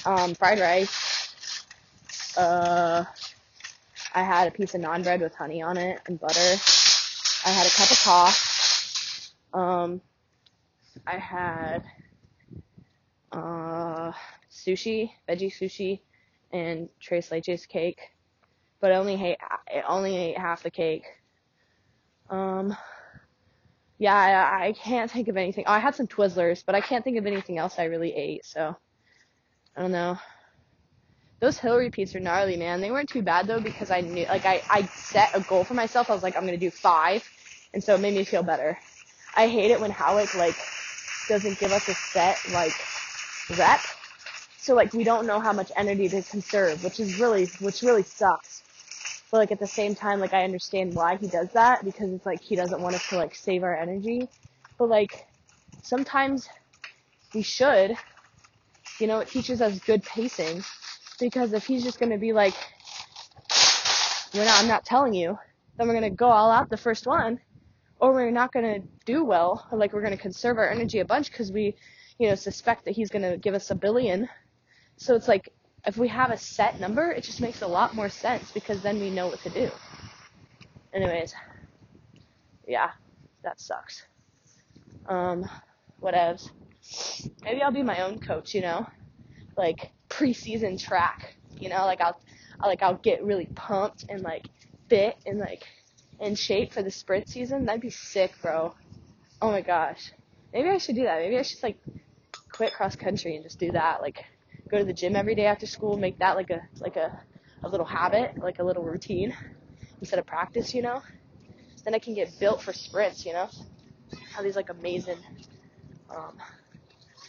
um, 0.05 0.33
fried 0.35 0.59
rice. 0.59 1.65
Uh, 2.35 3.03
I 4.15 4.23
had 4.23 4.47
a 4.47 4.51
piece 4.51 4.73
of 4.73 4.81
naan 4.81 5.03
bread 5.03 5.21
with 5.21 5.35
honey 5.35 5.61
on 5.61 5.77
it 5.77 6.01
and 6.07 6.19
butter. 6.19 6.57
I 7.45 7.49
had 7.49 7.67
a 7.67 7.69
cup 7.69 7.91
of 7.91 7.99
coffee. 8.03 8.49
Um, 9.53 10.01
I 11.05 11.17
had 11.17 11.83
uh, 13.31 14.11
sushi, 14.51 15.11
veggie 15.27 15.53
sushi, 15.53 16.01
and 16.51 16.89
tres 16.99 17.29
leches 17.29 17.67
cake, 17.67 17.99
but 18.81 18.91
I 18.91 18.95
only 18.95 19.23
ate 19.23 19.37
I 19.41 19.81
only 19.87 20.15
ate 20.17 20.37
half 20.37 20.63
the 20.63 20.71
cake. 20.71 21.05
Um, 22.29 22.75
yeah, 23.99 24.15
I, 24.15 24.67
I 24.67 24.71
can't 24.73 25.11
think 25.11 25.27
of 25.27 25.37
anything. 25.37 25.65
Oh, 25.67 25.73
I 25.73 25.79
had 25.79 25.95
some 25.95 26.07
Twizzlers, 26.07 26.63
but 26.65 26.75
I 26.75 26.81
can't 26.81 27.03
think 27.03 27.17
of 27.17 27.27
anything 27.27 27.57
else 27.57 27.77
I 27.77 27.85
really 27.85 28.15
ate. 28.15 28.45
So 28.45 28.75
I 29.75 29.81
don't 29.81 29.91
know. 29.91 30.17
Those 31.41 31.57
hill 31.57 31.77
repeats 31.77 32.15
are 32.15 32.19
gnarly, 32.19 32.57
man. 32.57 32.81
They 32.81 32.91
weren't 32.91 33.09
too 33.09 33.21
bad 33.21 33.47
though 33.47 33.61
because 33.61 33.91
I 33.91 34.01
knew, 34.01 34.25
like, 34.25 34.45
I 34.45 34.61
I 34.69 34.83
set 34.87 35.35
a 35.35 35.41
goal 35.41 35.63
for 35.63 35.73
myself. 35.73 36.09
I 36.09 36.13
was 36.13 36.23
like, 36.23 36.35
I'm 36.35 36.45
gonna 36.45 36.57
do 36.57 36.71
five, 36.71 37.23
and 37.73 37.83
so 37.83 37.95
it 37.95 38.01
made 38.01 38.15
me 38.15 38.23
feel 38.23 38.43
better. 38.43 38.77
I 39.35 39.47
hate 39.47 39.71
it 39.71 39.79
when 39.79 39.91
Howick 39.91 40.33
like 40.35 40.55
doesn't 41.27 41.59
give 41.59 41.71
us 41.71 41.87
a 41.87 41.93
set 41.93 42.37
like 42.51 42.73
rep 43.57 43.81
so 44.69 44.75
like 44.75 44.93
we 44.93 45.03
don't 45.03 45.25
know 45.25 45.39
how 45.39 45.53
much 45.53 45.71
energy 45.75 46.09
to 46.09 46.21
conserve, 46.21 46.83
which 46.83 46.99
is 46.99 47.19
really, 47.19 47.45
which 47.59 47.81
really 47.81 48.03
sucks. 48.03 48.61
But 49.31 49.37
like 49.37 49.51
at 49.51 49.59
the 49.59 49.67
same 49.67 49.95
time, 49.95 50.19
like 50.19 50.33
I 50.33 50.43
understand 50.43 50.95
why 50.95 51.17
he 51.17 51.27
does 51.27 51.49
that 51.53 51.83
because 51.85 52.11
it's 52.11 52.25
like 52.25 52.41
he 52.41 52.55
doesn't 52.55 52.81
want 52.81 52.95
us 52.95 53.07
to 53.09 53.17
like 53.17 53.35
save 53.35 53.63
our 53.63 53.75
energy. 53.75 54.27
But 54.77 54.89
like 54.89 55.27
sometimes 55.83 56.49
we 57.33 57.43
should, 57.43 57.95
you 58.99 59.07
know, 59.07 59.19
it 59.19 59.27
teaches 59.27 59.61
us 59.61 59.79
good 59.79 60.03
pacing 60.03 60.63
because 61.19 61.53
if 61.53 61.65
he's 61.65 61.83
just 61.83 61.99
gonna 61.99 62.17
be 62.17 62.33
like, 62.33 62.55
we're 64.33 64.45
not, 64.45 64.61
I'm 64.61 64.67
not 64.67 64.85
telling 64.85 65.13
you, 65.13 65.37
then 65.77 65.87
we're 65.87 65.93
gonna 65.93 66.09
go 66.09 66.29
all 66.29 66.51
out 66.51 66.69
the 66.69 66.77
first 66.77 67.05
one, 67.05 67.39
or 67.99 68.13
we're 68.13 68.31
not 68.31 68.51
gonna 68.51 68.79
do 69.05 69.23
well, 69.23 69.67
or 69.71 69.77
like 69.77 69.93
we're 69.93 70.03
gonna 70.03 70.17
conserve 70.17 70.57
our 70.57 70.69
energy 70.69 70.99
a 70.99 71.05
bunch 71.05 71.31
because 71.31 71.51
we, 71.51 71.75
you 72.17 72.27
know, 72.27 72.35
suspect 72.35 72.85
that 72.85 72.95
he's 72.95 73.09
gonna 73.09 73.37
give 73.37 73.53
us 73.53 73.69
a 73.69 73.75
billion 73.75 74.27
so 74.99 75.15
it's 75.15 75.29
like 75.29 75.49
if 75.85 75.97
we 75.97 76.07
have 76.07 76.31
a 76.31 76.37
set 76.37 76.79
number, 76.79 77.11
it 77.11 77.23
just 77.23 77.41
makes 77.41 77.61
a 77.61 77.67
lot 77.67 77.95
more 77.95 78.09
sense 78.09 78.51
because 78.51 78.81
then 78.81 78.99
we 78.99 79.09
know 79.09 79.27
what 79.27 79.41
to 79.43 79.49
do. 79.49 79.69
Anyways, 80.93 81.33
yeah, 82.67 82.91
that 83.43 83.59
sucks. 83.59 84.03
Um, 85.07 85.49
whatevs. 86.01 86.51
Maybe 87.43 87.61
I'll 87.61 87.71
be 87.71 87.83
my 87.83 88.03
own 88.03 88.19
coach, 88.19 88.53
you 88.53 88.61
know, 88.61 88.87
like 89.55 89.91
preseason 90.09 90.81
track. 90.81 91.35
You 91.59 91.69
know, 91.69 91.85
like 91.85 92.01
I'll, 92.01 92.19
I'll 92.59 92.69
like 92.69 92.83
I'll 92.83 92.95
get 92.95 93.23
really 93.23 93.47
pumped 93.55 94.05
and 94.09 94.21
like 94.21 94.47
fit 94.89 95.17
and 95.25 95.39
like 95.39 95.63
in 96.19 96.35
shape 96.35 96.73
for 96.73 96.83
the 96.83 96.91
sprint 96.91 97.29
season. 97.29 97.65
That'd 97.65 97.81
be 97.81 97.89
sick, 97.89 98.33
bro. 98.41 98.73
Oh 99.41 99.51
my 99.51 99.61
gosh. 99.61 100.11
Maybe 100.53 100.69
I 100.69 100.77
should 100.77 100.95
do 100.95 101.03
that. 101.03 101.19
Maybe 101.19 101.37
I 101.37 101.43
should 101.43 101.61
like 101.63 101.77
quit 102.51 102.73
cross 102.73 102.95
country 102.95 103.35
and 103.35 103.43
just 103.43 103.59
do 103.59 103.71
that. 103.71 104.01
Like 104.01 104.25
go 104.69 104.77
to 104.77 104.85
the 104.85 104.93
gym 104.93 105.15
every 105.15 105.35
day 105.35 105.45
after 105.45 105.65
school, 105.65 105.97
make 105.97 106.19
that 106.19 106.35
like 106.35 106.49
a 106.49 106.61
like 106.79 106.95
a, 106.95 107.19
a 107.63 107.67
little 107.67 107.85
habit, 107.85 108.37
like 108.37 108.59
a 108.59 108.63
little 108.63 108.83
routine 108.83 109.35
instead 109.99 110.19
of 110.19 110.25
practice, 110.25 110.73
you 110.73 110.81
know. 110.81 111.01
Then 111.83 111.95
I 111.95 111.99
can 111.99 112.13
get 112.13 112.39
built 112.39 112.61
for 112.61 112.73
sprints, 112.73 113.25
you 113.25 113.33
know. 113.33 113.49
Have 114.33 114.43
these 114.43 114.55
like 114.55 114.69
amazing 114.69 115.17
um 116.09 116.37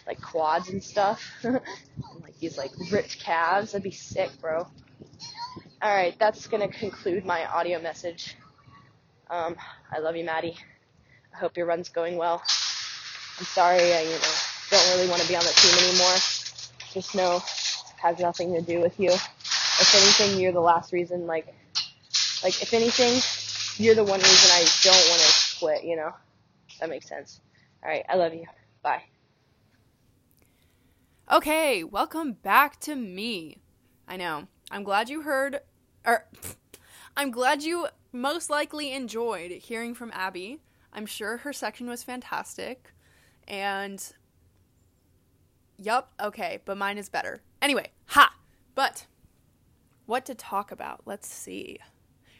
like 0.06 0.20
quads 0.20 0.68
and 0.68 0.82
stuff. 0.82 1.22
and 1.42 1.60
like 2.22 2.38
these 2.38 2.58
like 2.58 2.72
ripped 2.90 3.18
calves. 3.20 3.72
That'd 3.72 3.84
be 3.84 3.90
sick, 3.90 4.30
bro. 4.40 4.66
Alright, 5.82 6.18
that's 6.18 6.46
gonna 6.46 6.68
conclude 6.68 7.24
my 7.24 7.46
audio 7.46 7.80
message. 7.80 8.36
Um, 9.30 9.56
I 9.90 10.00
love 10.00 10.16
you, 10.16 10.24
Maddie. 10.24 10.56
I 11.32 11.38
hope 11.38 11.56
your 11.56 11.66
run's 11.66 11.88
going 11.88 12.16
well. 12.16 12.42
I'm 13.38 13.46
sorry 13.46 13.80
I, 13.80 14.02
you 14.02 14.10
know, 14.10 14.34
don't 14.70 14.90
really 14.90 15.08
want 15.08 15.22
to 15.22 15.28
be 15.28 15.36
on 15.36 15.42
the 15.42 15.52
team 15.52 15.88
anymore 15.88 16.16
just 16.92 17.14
know 17.14 17.40
has 18.00 18.18
nothing 18.18 18.54
to 18.54 18.62
do 18.62 18.80
with 18.80 18.98
you. 18.98 19.10
If 19.10 19.94
anything, 19.94 20.40
you're 20.40 20.52
the 20.52 20.60
last 20.60 20.92
reason, 20.92 21.26
like, 21.26 21.46
like, 22.42 22.62
if 22.62 22.72
anything, 22.72 23.20
you're 23.82 23.94
the 23.94 24.04
one 24.04 24.20
reason 24.20 24.50
I 24.52 24.66
don't 24.82 25.08
want 25.08 25.20
to 25.20 25.58
quit, 25.58 25.84
you 25.84 25.96
know? 25.96 26.12
That 26.80 26.88
makes 26.88 27.08
sense. 27.08 27.40
Alright, 27.82 28.04
I 28.08 28.16
love 28.16 28.34
you. 28.34 28.46
Bye. 28.82 29.02
Okay, 31.30 31.84
welcome 31.84 32.32
back 32.32 32.80
to 32.80 32.94
me. 32.94 33.58
I 34.08 34.16
know. 34.16 34.48
I'm 34.70 34.82
glad 34.82 35.08
you 35.08 35.22
heard, 35.22 35.60
or, 36.06 36.12
er, 36.14 36.26
I'm 37.16 37.30
glad 37.30 37.62
you 37.62 37.88
most 38.12 38.50
likely 38.50 38.92
enjoyed 38.92 39.50
hearing 39.50 39.94
from 39.94 40.10
Abby. 40.14 40.60
I'm 40.92 41.06
sure 41.06 41.38
her 41.38 41.52
section 41.52 41.88
was 41.88 42.02
fantastic. 42.02 42.92
And 43.46 44.02
Yup, 45.82 46.12
okay, 46.20 46.58
but 46.66 46.76
mine 46.76 46.98
is 46.98 47.08
better. 47.08 47.40
Anyway, 47.62 47.88
ha! 48.08 48.34
But 48.74 49.06
what 50.04 50.26
to 50.26 50.34
talk 50.34 50.70
about? 50.70 51.00
Let's 51.06 51.26
see. 51.26 51.78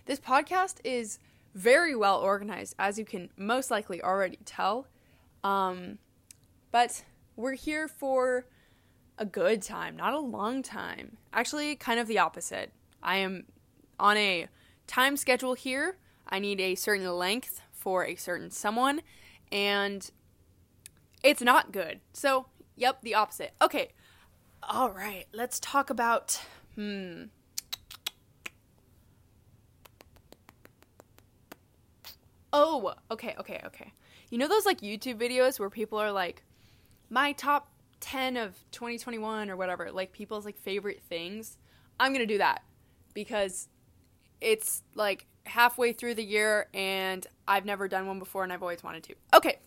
This 0.04 0.20
podcast 0.20 0.76
is 0.84 1.18
very 1.54 1.96
well 1.96 2.18
organized, 2.18 2.74
as 2.78 2.98
you 2.98 3.06
can 3.06 3.30
most 3.38 3.70
likely 3.70 4.02
already 4.02 4.38
tell. 4.44 4.88
Um, 5.42 5.96
but 6.70 7.02
we're 7.34 7.54
here 7.54 7.88
for 7.88 8.44
a 9.16 9.24
good 9.24 9.62
time, 9.62 9.96
not 9.96 10.12
a 10.12 10.20
long 10.20 10.62
time. 10.62 11.16
Actually, 11.32 11.76
kind 11.76 11.98
of 11.98 12.08
the 12.08 12.18
opposite. 12.18 12.72
I 13.02 13.16
am 13.16 13.44
on 13.98 14.18
a 14.18 14.48
time 14.86 15.16
schedule 15.16 15.54
here. 15.54 15.96
I 16.28 16.40
need 16.40 16.60
a 16.60 16.74
certain 16.74 17.10
length 17.10 17.62
for 17.72 18.04
a 18.04 18.16
certain 18.16 18.50
someone, 18.50 19.00
and 19.50 20.10
it's 21.22 21.40
not 21.40 21.72
good. 21.72 22.00
So 22.12 22.44
Yep, 22.80 23.02
the 23.02 23.14
opposite. 23.14 23.52
Okay. 23.60 23.90
All 24.62 24.90
right, 24.90 25.26
let's 25.34 25.60
talk 25.60 25.90
about 25.90 26.40
hmm. 26.74 27.24
Oh, 32.54 32.94
okay, 33.10 33.34
okay, 33.38 33.60
okay. 33.66 33.92
You 34.30 34.38
know 34.38 34.48
those 34.48 34.64
like 34.64 34.80
YouTube 34.80 35.20
videos 35.20 35.60
where 35.60 35.68
people 35.68 35.98
are 35.98 36.10
like 36.10 36.42
my 37.10 37.32
top 37.32 37.70
10 38.00 38.38
of 38.38 38.56
2021 38.72 39.50
or 39.50 39.56
whatever, 39.56 39.92
like 39.92 40.12
people's 40.12 40.46
like 40.46 40.56
favorite 40.56 41.02
things? 41.02 41.58
I'm 42.00 42.12
going 42.14 42.26
to 42.26 42.34
do 42.34 42.38
that 42.38 42.62
because 43.12 43.68
it's 44.40 44.82
like 44.94 45.26
halfway 45.44 45.92
through 45.92 46.14
the 46.14 46.24
year 46.24 46.68
and 46.72 47.26
I've 47.46 47.66
never 47.66 47.88
done 47.88 48.06
one 48.06 48.18
before 48.18 48.42
and 48.42 48.52
I've 48.52 48.62
always 48.62 48.82
wanted 48.82 49.02
to. 49.04 49.14
Okay. 49.34 49.58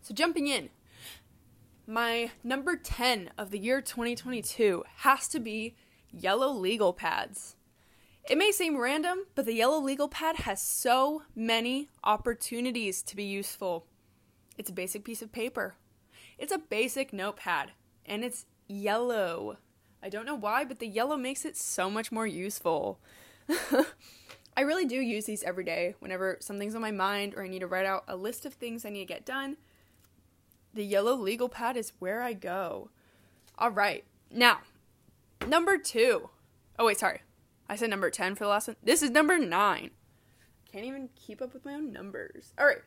So 0.00 0.14
jumping 0.14 0.46
in 0.46 0.70
my 1.86 2.30
number 2.44 2.76
10 2.76 3.30
of 3.38 3.50
the 3.50 3.58
year 3.58 3.80
2022 3.80 4.84
has 4.98 5.28
to 5.28 5.40
be 5.40 5.74
yellow 6.12 6.50
legal 6.50 6.92
pads. 6.92 7.56
It 8.28 8.38
may 8.38 8.52
seem 8.52 8.78
random, 8.78 9.20
but 9.34 9.46
the 9.46 9.54
yellow 9.54 9.80
legal 9.80 10.08
pad 10.08 10.36
has 10.36 10.62
so 10.62 11.22
many 11.34 11.88
opportunities 12.04 13.02
to 13.02 13.16
be 13.16 13.24
useful. 13.24 13.86
It's 14.56 14.70
a 14.70 14.74
basic 14.74 15.04
piece 15.04 15.22
of 15.22 15.32
paper. 15.32 15.74
It's 16.38 16.52
a 16.52 16.58
basic 16.58 17.12
notepad, 17.12 17.72
and 18.06 18.24
it's 18.24 18.46
yellow. 18.68 19.56
I 20.02 20.08
don't 20.08 20.26
know 20.26 20.34
why, 20.34 20.64
but 20.64 20.78
the 20.78 20.86
yellow 20.86 21.16
makes 21.16 21.44
it 21.44 21.56
so 21.56 21.90
much 21.90 22.12
more 22.12 22.26
useful. 22.26 23.00
I 24.56 24.62
really 24.62 24.84
do 24.84 24.96
use 24.96 25.24
these 25.24 25.42
every 25.42 25.64
day 25.64 25.94
whenever 26.00 26.36
something's 26.40 26.74
on 26.74 26.82
my 26.82 26.90
mind 26.90 27.34
or 27.34 27.44
I 27.44 27.48
need 27.48 27.60
to 27.60 27.66
write 27.66 27.86
out 27.86 28.04
a 28.06 28.16
list 28.16 28.44
of 28.44 28.54
things 28.54 28.84
I 28.84 28.90
need 28.90 29.06
to 29.06 29.14
get 29.14 29.24
done 29.24 29.56
the 30.74 30.84
yellow 30.84 31.14
legal 31.14 31.48
pad 31.48 31.76
is 31.76 31.92
where 31.98 32.22
I 32.22 32.32
go. 32.32 32.90
All 33.58 33.70
right. 33.70 34.04
Now, 34.30 34.60
number 35.46 35.76
two. 35.78 36.30
Oh, 36.78 36.86
wait, 36.86 36.98
sorry. 36.98 37.20
I 37.68 37.76
said 37.76 37.90
number 37.90 38.10
10 38.10 38.34
for 38.34 38.44
the 38.44 38.50
last 38.50 38.68
one. 38.68 38.76
This 38.82 39.02
is 39.02 39.10
number 39.10 39.38
nine. 39.38 39.90
Can't 40.70 40.84
even 40.84 41.08
keep 41.14 41.42
up 41.42 41.52
with 41.52 41.64
my 41.64 41.74
own 41.74 41.92
numbers. 41.92 42.52
All 42.58 42.66
right. 42.66 42.82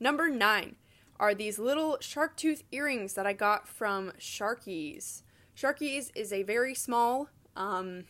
Number 0.00 0.28
nine 0.28 0.76
are 1.18 1.34
these 1.34 1.58
little 1.58 1.98
shark 2.00 2.36
tooth 2.36 2.62
earrings 2.70 3.14
that 3.14 3.26
I 3.26 3.32
got 3.32 3.66
from 3.66 4.12
Sharkies. 4.18 5.22
Sharkies 5.56 6.10
is 6.14 6.32
a 6.32 6.44
very 6.44 6.74
small 6.74 7.28
um, 7.56 8.04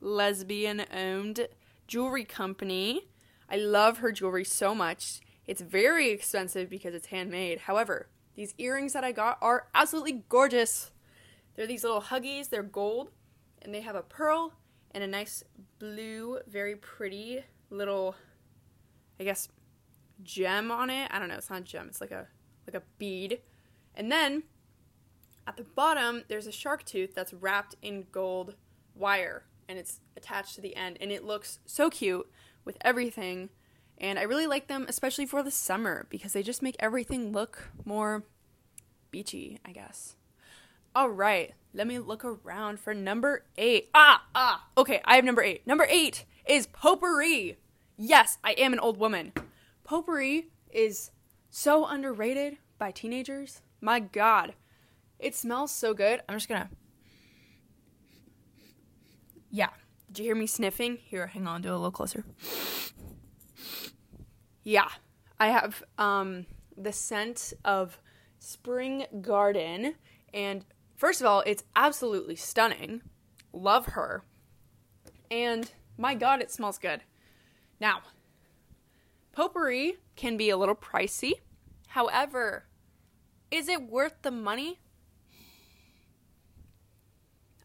lesbian 0.00 0.84
owned 0.94 1.48
jewelry 1.88 2.24
company. 2.24 3.08
I 3.48 3.56
love 3.56 3.98
her 3.98 4.12
jewelry 4.12 4.44
so 4.44 4.74
much. 4.74 5.20
It's 5.46 5.60
very 5.60 6.10
expensive 6.10 6.70
because 6.70 6.94
it's 6.94 7.06
handmade. 7.06 7.60
However, 7.60 8.08
these 8.34 8.54
earrings 8.58 8.92
that 8.92 9.04
I 9.04 9.12
got 9.12 9.38
are 9.40 9.68
absolutely 9.74 10.24
gorgeous. 10.28 10.90
They're 11.54 11.66
these 11.66 11.84
little 11.84 12.00
huggies, 12.00 12.48
they're 12.48 12.62
gold, 12.62 13.10
and 13.62 13.74
they 13.74 13.80
have 13.80 13.94
a 13.94 14.02
pearl 14.02 14.54
and 14.90 15.04
a 15.04 15.06
nice 15.06 15.44
blue, 15.78 16.38
very 16.48 16.76
pretty 16.76 17.44
little, 17.70 18.16
I 19.20 19.24
guess, 19.24 19.48
gem 20.22 20.70
on 20.70 20.90
it. 20.90 21.08
I 21.12 21.18
don't 21.18 21.28
know, 21.28 21.36
it's 21.36 21.50
not 21.50 21.60
a 21.60 21.64
gem, 21.64 21.86
it's 21.88 22.00
like 22.00 22.10
a 22.10 22.26
like 22.66 22.74
a 22.74 22.82
bead. 22.98 23.40
And 23.94 24.10
then 24.10 24.44
at 25.46 25.56
the 25.56 25.64
bottom, 25.64 26.24
there's 26.28 26.46
a 26.46 26.52
shark 26.52 26.84
tooth 26.84 27.14
that's 27.14 27.34
wrapped 27.34 27.76
in 27.82 28.06
gold 28.10 28.54
wire 28.94 29.44
and 29.68 29.78
it's 29.78 30.00
attached 30.16 30.54
to 30.54 30.60
the 30.60 30.76
end 30.76 30.98
and 31.00 31.10
it 31.10 31.24
looks 31.24 31.58
so 31.66 31.90
cute 31.90 32.30
with 32.64 32.76
everything. 32.80 33.50
And 33.98 34.18
I 34.18 34.22
really 34.22 34.46
like 34.46 34.66
them 34.66 34.86
especially 34.88 35.26
for 35.26 35.42
the 35.42 35.50
summer 35.50 36.06
because 36.10 36.32
they 36.32 36.42
just 36.42 36.62
make 36.62 36.76
everything 36.78 37.32
look 37.32 37.70
more 37.84 38.24
beachy, 39.10 39.60
I 39.64 39.72
guess. 39.72 40.16
All 40.94 41.08
right, 41.08 41.54
let 41.72 41.86
me 41.86 41.98
look 41.98 42.24
around 42.24 42.78
for 42.80 42.94
number 42.94 43.44
8. 43.56 43.90
Ah, 43.94 44.24
ah. 44.34 44.68
Okay, 44.76 45.00
I 45.04 45.16
have 45.16 45.24
number 45.24 45.42
8. 45.42 45.66
Number 45.66 45.86
8 45.88 46.24
is 46.46 46.66
potpourri. 46.66 47.56
Yes, 47.96 48.38
I 48.44 48.52
am 48.52 48.72
an 48.72 48.80
old 48.80 48.98
woman. 48.98 49.32
Potpourri 49.84 50.48
is 50.70 51.10
so 51.50 51.86
underrated 51.86 52.58
by 52.78 52.90
teenagers. 52.90 53.60
My 53.80 54.00
god. 54.00 54.54
It 55.18 55.34
smells 55.34 55.70
so 55.70 55.94
good. 55.94 56.22
I'm 56.28 56.36
just 56.36 56.48
gonna. 56.48 56.70
Yeah. 59.50 59.70
Did 60.08 60.18
you 60.18 60.24
hear 60.26 60.34
me 60.34 60.46
sniffing? 60.46 60.98
Here, 61.04 61.28
hang 61.28 61.46
on, 61.46 61.62
do 61.62 61.70
a 61.70 61.72
little 61.72 61.90
closer. 61.90 62.24
Yeah. 64.64 64.88
I 65.38 65.48
have 65.48 65.84
um 65.98 66.46
the 66.76 66.92
scent 66.92 67.52
of 67.64 68.00
spring 68.38 69.06
garden 69.20 69.94
and 70.32 70.64
first 70.96 71.20
of 71.20 71.26
all, 71.26 71.42
it's 71.46 71.64
absolutely 71.76 72.36
stunning. 72.36 73.02
Love 73.52 73.86
her. 73.86 74.24
And 75.30 75.70
my 75.96 76.14
god, 76.14 76.40
it 76.40 76.50
smells 76.50 76.78
good. 76.78 77.02
Now, 77.80 78.00
potpourri 79.32 79.98
can 80.16 80.36
be 80.36 80.50
a 80.50 80.56
little 80.56 80.74
pricey. 80.74 81.34
However, 81.88 82.64
is 83.50 83.68
it 83.68 83.88
worth 83.88 84.22
the 84.22 84.30
money? 84.30 84.80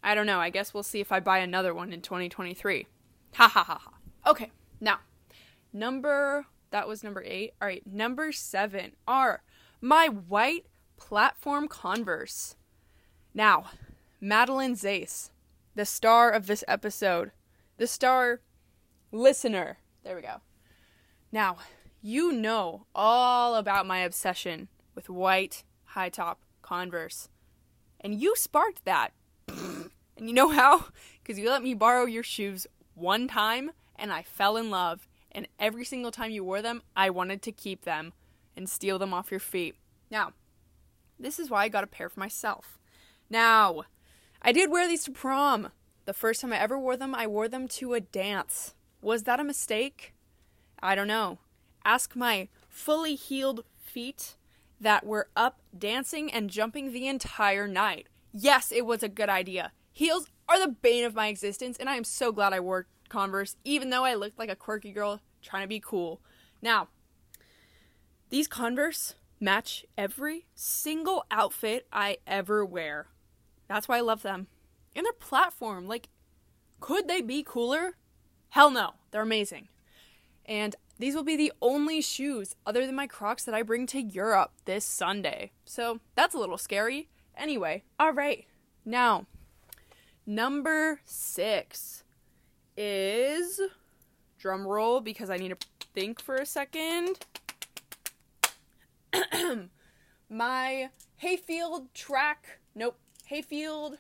I 0.04 0.16
don't 0.16 0.26
know. 0.26 0.40
I 0.40 0.50
guess 0.50 0.74
we'll 0.74 0.84
see 0.84 1.00
if 1.00 1.12
I 1.12 1.20
buy 1.20 1.40
another 1.40 1.74
one 1.74 1.92
in 1.92 2.02
2023. 2.02 2.86
Ha 3.36 3.48
ha 3.48 3.64
ha 3.64 3.80
ha. 3.82 3.94
Okay, 4.30 4.52
now, 4.80 5.00
number, 5.74 6.46
that 6.72 6.88
was 6.88 7.04
number 7.04 7.24
eight. 7.26 7.54
All 7.62 7.68
right, 7.68 7.84
number 7.86 8.32
seven 8.32 8.94
are 9.08 9.44
my 9.82 10.08
white 10.08 10.66
platform 10.98 11.68
Converse. 11.68 12.56
Now, 13.34 13.66
Madeline 14.20 14.76
Zace, 14.76 15.30
the 15.76 15.86
star 15.86 16.30
of 16.30 16.48
this 16.48 16.64
episode, 16.68 17.32
the 17.78 17.88
star 17.88 18.42
listener. 19.12 19.78
There 20.04 20.16
we 20.16 20.22
go. 20.22 20.42
Now, 21.32 21.58
you 22.02 22.32
know 22.32 22.86
all 22.96 23.56
about 23.56 23.86
my 23.86 24.00
obsession 24.00 24.68
with 24.96 25.10
white 25.10 25.64
high 25.86 26.10
top 26.10 26.42
Converse. 26.62 27.30
And 28.00 28.20
you 28.20 28.36
sparked 28.36 28.86
that 28.86 29.12
and 30.20 30.28
you 30.28 30.34
know 30.34 30.50
how? 30.50 30.86
Because 31.22 31.40
you 31.40 31.50
let 31.50 31.64
me 31.64 31.74
borrow 31.74 32.06
your 32.06 32.24
shoes 32.24 32.68
one 32.94 33.28
time 33.28 33.72
and 33.96 34.12
I 34.12 34.24
fell 34.24 34.58
in 34.58 34.70
love. 34.70 35.08
And 35.32 35.48
every 35.60 35.86
single 35.86 36.12
time 36.12 36.32
you 36.32 36.44
wore 36.44 36.62
them, 36.62 36.82
I 36.96 37.10
wanted 37.10 37.42
to 37.44 37.52
keep 37.52 37.84
them 37.84 38.14
and 38.56 38.70
steal 38.70 39.00
them 39.00 39.14
off 39.14 39.32
your 39.32 39.40
feet. 39.40 39.76
Now, 40.10 40.34
this 41.20 41.40
is 41.40 41.50
why 41.50 41.64
I 41.64 41.70
got 41.70 41.84
a 41.84 41.88
pair 41.88 42.10
for 42.10 42.20
myself. 42.20 42.80
Now, 43.30 43.84
I 44.42 44.52
did 44.52 44.72
wear 44.72 44.88
these 44.88 45.04
to 45.04 45.12
prom. 45.12 45.70
The 46.06 46.14
first 46.14 46.42
time 46.42 46.54
I 46.54 46.60
ever 46.60 46.80
wore 46.80 46.98
them, 46.98 47.14
I 47.14 47.28
wore 47.28 47.48
them 47.48 47.68
to 47.70 47.94
a 47.94 48.00
dance. 48.00 48.74
Was 49.02 49.24
that 49.24 49.40
a 49.40 49.44
mistake? 49.44 50.14
I 50.82 50.96
don't 50.96 51.08
know. 51.08 51.40
Ask 51.86 52.16
my 52.16 52.48
fully 52.68 53.16
healed 53.16 53.64
feet 53.78 54.36
that 54.80 55.06
were 55.06 55.28
up 55.36 55.62
dancing 55.78 56.32
and 56.32 56.50
jumping 56.50 56.92
the 56.92 57.08
entire 57.08 57.68
night. 57.68 58.08
Yes, 58.34 58.72
it 58.72 58.86
was 58.86 59.04
a 59.04 59.10
good 59.10 59.30
idea. 59.30 59.72
Heels 59.92 60.28
are 60.48 60.60
the 60.60 60.72
bane 60.72 61.04
of 61.04 61.16
my 61.16 61.28
existence, 61.28 61.78
and 61.78 61.90
I 61.90 61.96
am 61.96 62.04
so 62.04 62.32
glad 62.32 62.54
I 62.54 62.60
wore 62.60 62.88
Converse, 63.10 63.56
even 63.64 63.90
though 63.90 64.06
I 64.06 64.14
looked 64.14 64.40
like 64.40 64.50
a 64.50 64.56
quirky 64.56 64.92
girl 64.92 65.22
trying 65.42 65.64
to 65.64 65.68
be 65.68 65.80
cool. 65.80 66.22
Now, 66.62 66.88
these 68.30 68.48
Converse 68.48 69.16
match 69.40 69.86
every 69.98 70.46
single 70.56 71.26
outfit 71.32 71.88
I 71.92 72.18
ever 72.28 72.64
wear. 72.64 73.08
That's 73.68 73.88
why 73.88 73.98
I 73.98 74.02
love 74.02 74.22
them. 74.22 74.48
And 74.96 75.06
their 75.06 75.14
platform, 75.14 75.88
like, 75.88 76.10
could 76.80 77.08
they 77.08 77.22
be 77.22 77.44
cooler? 77.44 77.98
Hell 78.50 78.72
no. 78.72 78.94
They're 79.12 79.22
amazing. 79.22 79.70
And 80.46 80.76
these 80.98 81.16
will 81.16 81.24
be 81.24 81.38
the 81.38 81.54
only 81.62 82.02
shoes 82.02 82.56
other 82.66 82.86
than 82.86 82.96
my 82.96 83.08
Crocs 83.08 83.46
that 83.46 83.56
I 83.56 83.62
bring 83.62 83.88
to 83.88 84.02
Europe 84.02 84.52
this 84.66 84.84
Sunday. 84.84 85.52
So 85.66 86.00
that's 86.16 86.36
a 86.36 86.40
little 86.40 86.58
scary. 86.58 87.10
Anyway, 87.38 87.84
all 88.00 88.12
right. 88.12 88.46
Now, 88.84 89.28
number 90.26 91.00
six 91.06 92.04
is 92.82 93.60
drum 94.40 94.66
roll 94.66 95.02
because 95.02 95.30
I 95.30 95.36
need 95.36 95.50
to 95.50 95.68
think 95.94 96.22
for 96.22 96.36
a 96.36 96.46
second. 96.46 97.18
My 100.30 100.90
Hayfield 101.18 101.94
track, 101.94 102.60
nope, 102.74 102.98
Hayfield 103.26 103.98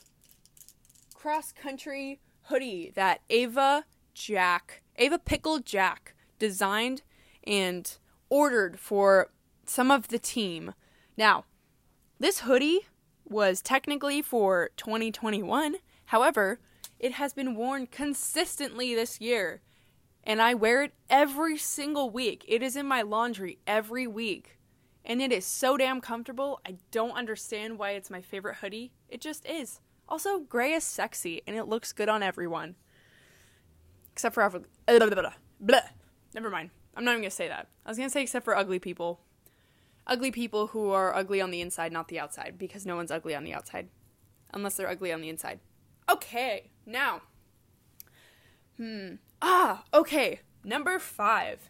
cross 1.14 1.52
country 1.52 2.22
hoodie 2.44 2.94
that 2.96 3.20
Ava 3.30 3.84
Jack, 4.14 4.82
Ava 4.96 5.20
Pickle 5.20 5.60
Jack 5.60 6.16
designed 6.40 7.02
and 7.44 7.98
ordered 8.30 8.80
for 8.80 9.30
some 9.66 9.92
of 9.92 10.08
the 10.08 10.20
team. 10.20 10.74
Now, 11.18 11.44
this 12.18 12.42
hoodie 12.42 12.88
was 13.28 13.62
technically 13.62 14.22
for 14.22 14.70
2021. 14.78 15.76
However, 16.06 16.60
it 17.00 17.14
has 17.14 17.34
been 17.34 17.56
worn 17.56 17.88
consistently 17.88 18.94
this 18.94 19.22
year, 19.22 19.62
and 20.24 20.42
I 20.42 20.54
wear 20.54 20.84
it 20.84 20.94
every 21.10 21.58
single 21.58 22.10
week. 22.10 22.44
It 22.48 22.62
is 22.62 22.76
in 22.76 22.86
my 22.86 23.02
laundry 23.02 23.60
every 23.66 24.06
week, 24.06 24.60
and 25.06 25.22
it 25.22 25.32
is 25.32 25.46
so 25.46 25.78
damn 25.78 26.02
comfortable. 26.02 26.60
I 26.66 26.76
don't 26.92 27.18
understand 27.18 27.80
why 27.80 27.92
it's 27.92 28.10
my 28.10 28.22
favorite 28.22 28.58
hoodie. 28.58 28.92
It 29.08 29.22
just 29.22 29.46
is. 29.46 29.80
Also, 30.08 30.40
gray 30.40 30.74
is 30.74 30.84
sexy, 30.84 31.42
and 31.48 31.56
it 31.56 31.66
looks 31.66 31.94
good 31.94 32.10
on 32.10 32.22
everyone. 32.22 32.76
Except 34.12 34.36
for 34.36 34.44
blah, 35.60 35.80
Never 36.34 36.50
mind. 36.50 36.72
I'm 36.96 37.06
not 37.06 37.12
even 37.12 37.22
gonna 37.22 37.32
say 37.32 37.48
that. 37.48 37.70
I 37.86 37.90
was 37.90 37.98
gonna 37.98 38.10
say 38.10 38.24
except 38.24 38.46
for 38.46 38.58
ugly 38.58 38.80
people 38.80 39.22
ugly 40.10 40.32
people 40.32 40.68
who 40.68 40.90
are 40.90 41.16
ugly 41.16 41.40
on 41.40 41.52
the 41.52 41.62
inside, 41.62 41.92
not 41.92 42.08
the 42.08 42.20
outside, 42.20 42.58
because 42.58 42.86
no 42.86 42.96
one's 42.96 43.12
ugly 43.12 43.36
on 43.36 43.44
the 43.44 43.54
outside. 43.54 43.88
Unless 44.52 44.76
they're 44.76 44.90
ugly 44.90 45.14
on 45.14 45.22
the 45.22 45.30
inside. 45.30 45.60
Okay, 46.10 46.72
now. 46.86 47.22
Hmm. 48.78 49.16
Ah, 49.42 49.84
okay. 49.94 50.40
Number 50.64 50.98
five. 50.98 51.70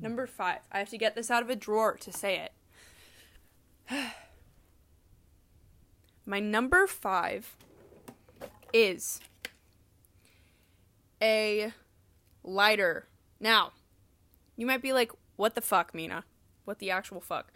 Number 0.00 0.26
five. 0.26 0.58
I 0.72 0.80
have 0.80 0.90
to 0.90 0.98
get 0.98 1.14
this 1.14 1.30
out 1.30 1.42
of 1.42 1.50
a 1.50 1.56
drawer 1.56 1.96
to 1.98 2.12
say 2.12 2.48
it. 3.88 4.02
My 6.26 6.40
number 6.40 6.86
five 6.88 7.56
is 8.72 9.20
a 11.22 11.72
lighter. 12.42 13.06
Now, 13.38 13.72
you 14.56 14.66
might 14.66 14.82
be 14.82 14.92
like, 14.92 15.12
what 15.36 15.54
the 15.54 15.60
fuck, 15.60 15.94
Mina? 15.94 16.24
What 16.64 16.80
the 16.80 16.90
actual 16.90 17.20
fuck? 17.20 17.52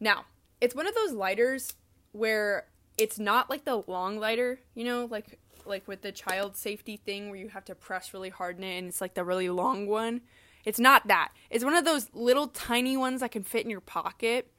Now, 0.00 0.24
it's 0.60 0.74
one 0.74 0.88
of 0.88 0.94
those 0.96 1.12
lighters 1.12 1.74
where 2.10 2.66
it's 2.96 3.18
not 3.18 3.48
like 3.48 3.64
the 3.64 3.84
long 3.86 4.18
lighter, 4.18 4.60
you 4.74 4.84
know, 4.84 5.06
like 5.08 5.38
like 5.68 5.86
with 5.86 6.02
the 6.02 6.12
child 6.12 6.56
safety 6.56 6.96
thing 6.96 7.28
where 7.28 7.38
you 7.38 7.48
have 7.48 7.64
to 7.66 7.74
press 7.74 8.12
really 8.14 8.30
hard 8.30 8.58
in 8.58 8.64
it 8.64 8.78
and 8.78 8.88
it's 8.88 9.00
like 9.00 9.14
the 9.14 9.24
really 9.24 9.48
long 9.48 9.86
one. 9.86 10.22
It's 10.64 10.80
not 10.80 11.06
that. 11.08 11.30
It's 11.50 11.64
one 11.64 11.74
of 11.74 11.84
those 11.84 12.10
little 12.12 12.48
tiny 12.48 12.96
ones 12.96 13.20
that 13.20 13.30
can 13.30 13.42
fit 13.42 13.64
in 13.64 13.70
your 13.70 13.80
pocket. 13.80 14.50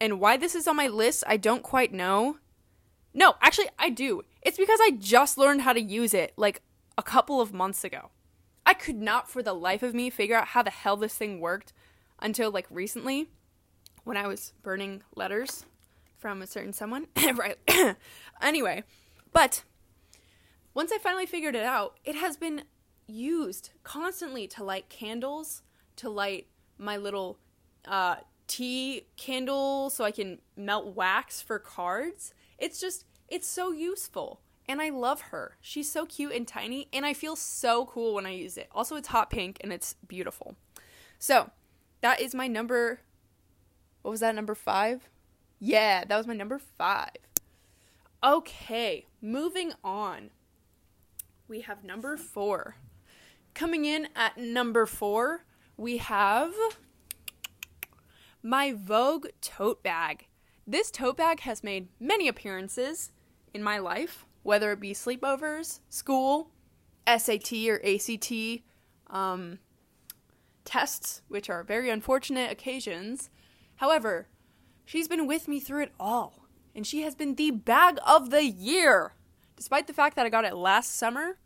And 0.00 0.20
why 0.20 0.36
this 0.36 0.54
is 0.54 0.66
on 0.66 0.76
my 0.76 0.88
list, 0.88 1.24
I 1.26 1.36
don't 1.36 1.62
quite 1.62 1.92
know. 1.92 2.38
No, 3.14 3.34
actually, 3.40 3.68
I 3.78 3.90
do. 3.90 4.22
It's 4.42 4.58
because 4.58 4.80
I 4.82 4.92
just 4.98 5.38
learned 5.38 5.62
how 5.62 5.72
to 5.72 5.80
use 5.80 6.12
it 6.14 6.32
like 6.36 6.62
a 6.98 7.02
couple 7.02 7.40
of 7.40 7.52
months 7.52 7.84
ago. 7.84 8.10
I 8.64 8.74
could 8.74 8.96
not 8.96 9.28
for 9.28 9.42
the 9.42 9.54
life 9.54 9.82
of 9.82 9.94
me 9.94 10.10
figure 10.10 10.36
out 10.36 10.48
how 10.48 10.62
the 10.62 10.70
hell 10.70 10.96
this 10.96 11.14
thing 11.14 11.40
worked 11.40 11.72
until 12.18 12.50
like 12.50 12.66
recently 12.70 13.28
when 14.04 14.16
I 14.16 14.26
was 14.26 14.52
burning 14.62 15.02
letters 15.14 15.64
from 16.18 16.42
a 16.42 16.46
certain 16.46 16.72
someone. 16.72 17.06
right. 17.34 17.56
anyway, 18.42 18.84
but 19.32 19.64
once 20.74 20.92
I 20.92 20.98
finally 20.98 21.26
figured 21.26 21.54
it 21.54 21.64
out, 21.64 21.98
it 22.04 22.14
has 22.14 22.36
been 22.36 22.62
used 23.06 23.70
constantly 23.82 24.46
to 24.48 24.64
light 24.64 24.88
candles, 24.88 25.62
to 25.96 26.08
light 26.08 26.46
my 26.78 26.96
little 26.96 27.38
uh, 27.86 28.16
tea 28.46 29.06
candle 29.16 29.90
so 29.90 30.04
I 30.04 30.10
can 30.10 30.38
melt 30.56 30.94
wax 30.94 31.40
for 31.40 31.58
cards. 31.58 32.32
It's 32.58 32.80
just, 32.80 33.04
it's 33.28 33.48
so 33.48 33.72
useful. 33.72 34.40
And 34.68 34.80
I 34.80 34.90
love 34.90 35.20
her. 35.32 35.56
She's 35.60 35.90
so 35.90 36.06
cute 36.06 36.32
and 36.32 36.46
tiny, 36.46 36.88
and 36.92 37.04
I 37.04 37.14
feel 37.14 37.34
so 37.34 37.84
cool 37.86 38.14
when 38.14 38.26
I 38.26 38.30
use 38.30 38.56
it. 38.56 38.68
Also, 38.72 38.94
it's 38.94 39.08
hot 39.08 39.28
pink 39.28 39.58
and 39.60 39.72
it's 39.72 39.96
beautiful. 40.06 40.54
So, 41.18 41.50
that 42.00 42.20
is 42.20 42.34
my 42.34 42.46
number. 42.46 43.00
What 44.02 44.12
was 44.12 44.20
that, 44.20 44.34
number 44.34 44.54
five? 44.54 45.08
Yeah, 45.58 46.04
that 46.04 46.16
was 46.16 46.26
my 46.26 46.34
number 46.34 46.58
five. 46.58 47.10
Okay, 48.22 49.06
moving 49.20 49.72
on. 49.82 50.30
We 51.52 51.60
have 51.60 51.84
number 51.84 52.16
four. 52.16 52.76
Coming 53.52 53.84
in 53.84 54.08
at 54.16 54.38
number 54.38 54.86
four, 54.86 55.44
we 55.76 55.98
have 55.98 56.54
my 58.42 58.72
Vogue 58.72 59.26
tote 59.42 59.82
bag. 59.82 60.28
This 60.66 60.90
tote 60.90 61.18
bag 61.18 61.40
has 61.40 61.62
made 61.62 61.88
many 62.00 62.26
appearances 62.26 63.12
in 63.52 63.62
my 63.62 63.76
life, 63.76 64.24
whether 64.42 64.72
it 64.72 64.80
be 64.80 64.94
sleepovers, 64.94 65.80
school, 65.90 66.52
SAT 67.06 67.52
or 67.68 67.82
ACT 67.84 68.32
um, 69.08 69.58
tests, 70.64 71.20
which 71.28 71.50
are 71.50 71.62
very 71.62 71.90
unfortunate 71.90 72.50
occasions. 72.50 73.28
However, 73.76 74.26
she's 74.86 75.06
been 75.06 75.26
with 75.26 75.48
me 75.48 75.60
through 75.60 75.82
it 75.82 75.92
all, 76.00 76.46
and 76.74 76.86
she 76.86 77.02
has 77.02 77.14
been 77.14 77.34
the 77.34 77.50
bag 77.50 77.98
of 78.06 78.30
the 78.30 78.42
year. 78.46 79.12
Despite 79.54 79.86
the 79.86 79.92
fact 79.92 80.16
that 80.16 80.24
I 80.24 80.30
got 80.30 80.46
it 80.46 80.56
last 80.56 80.96
summer, 80.96 81.36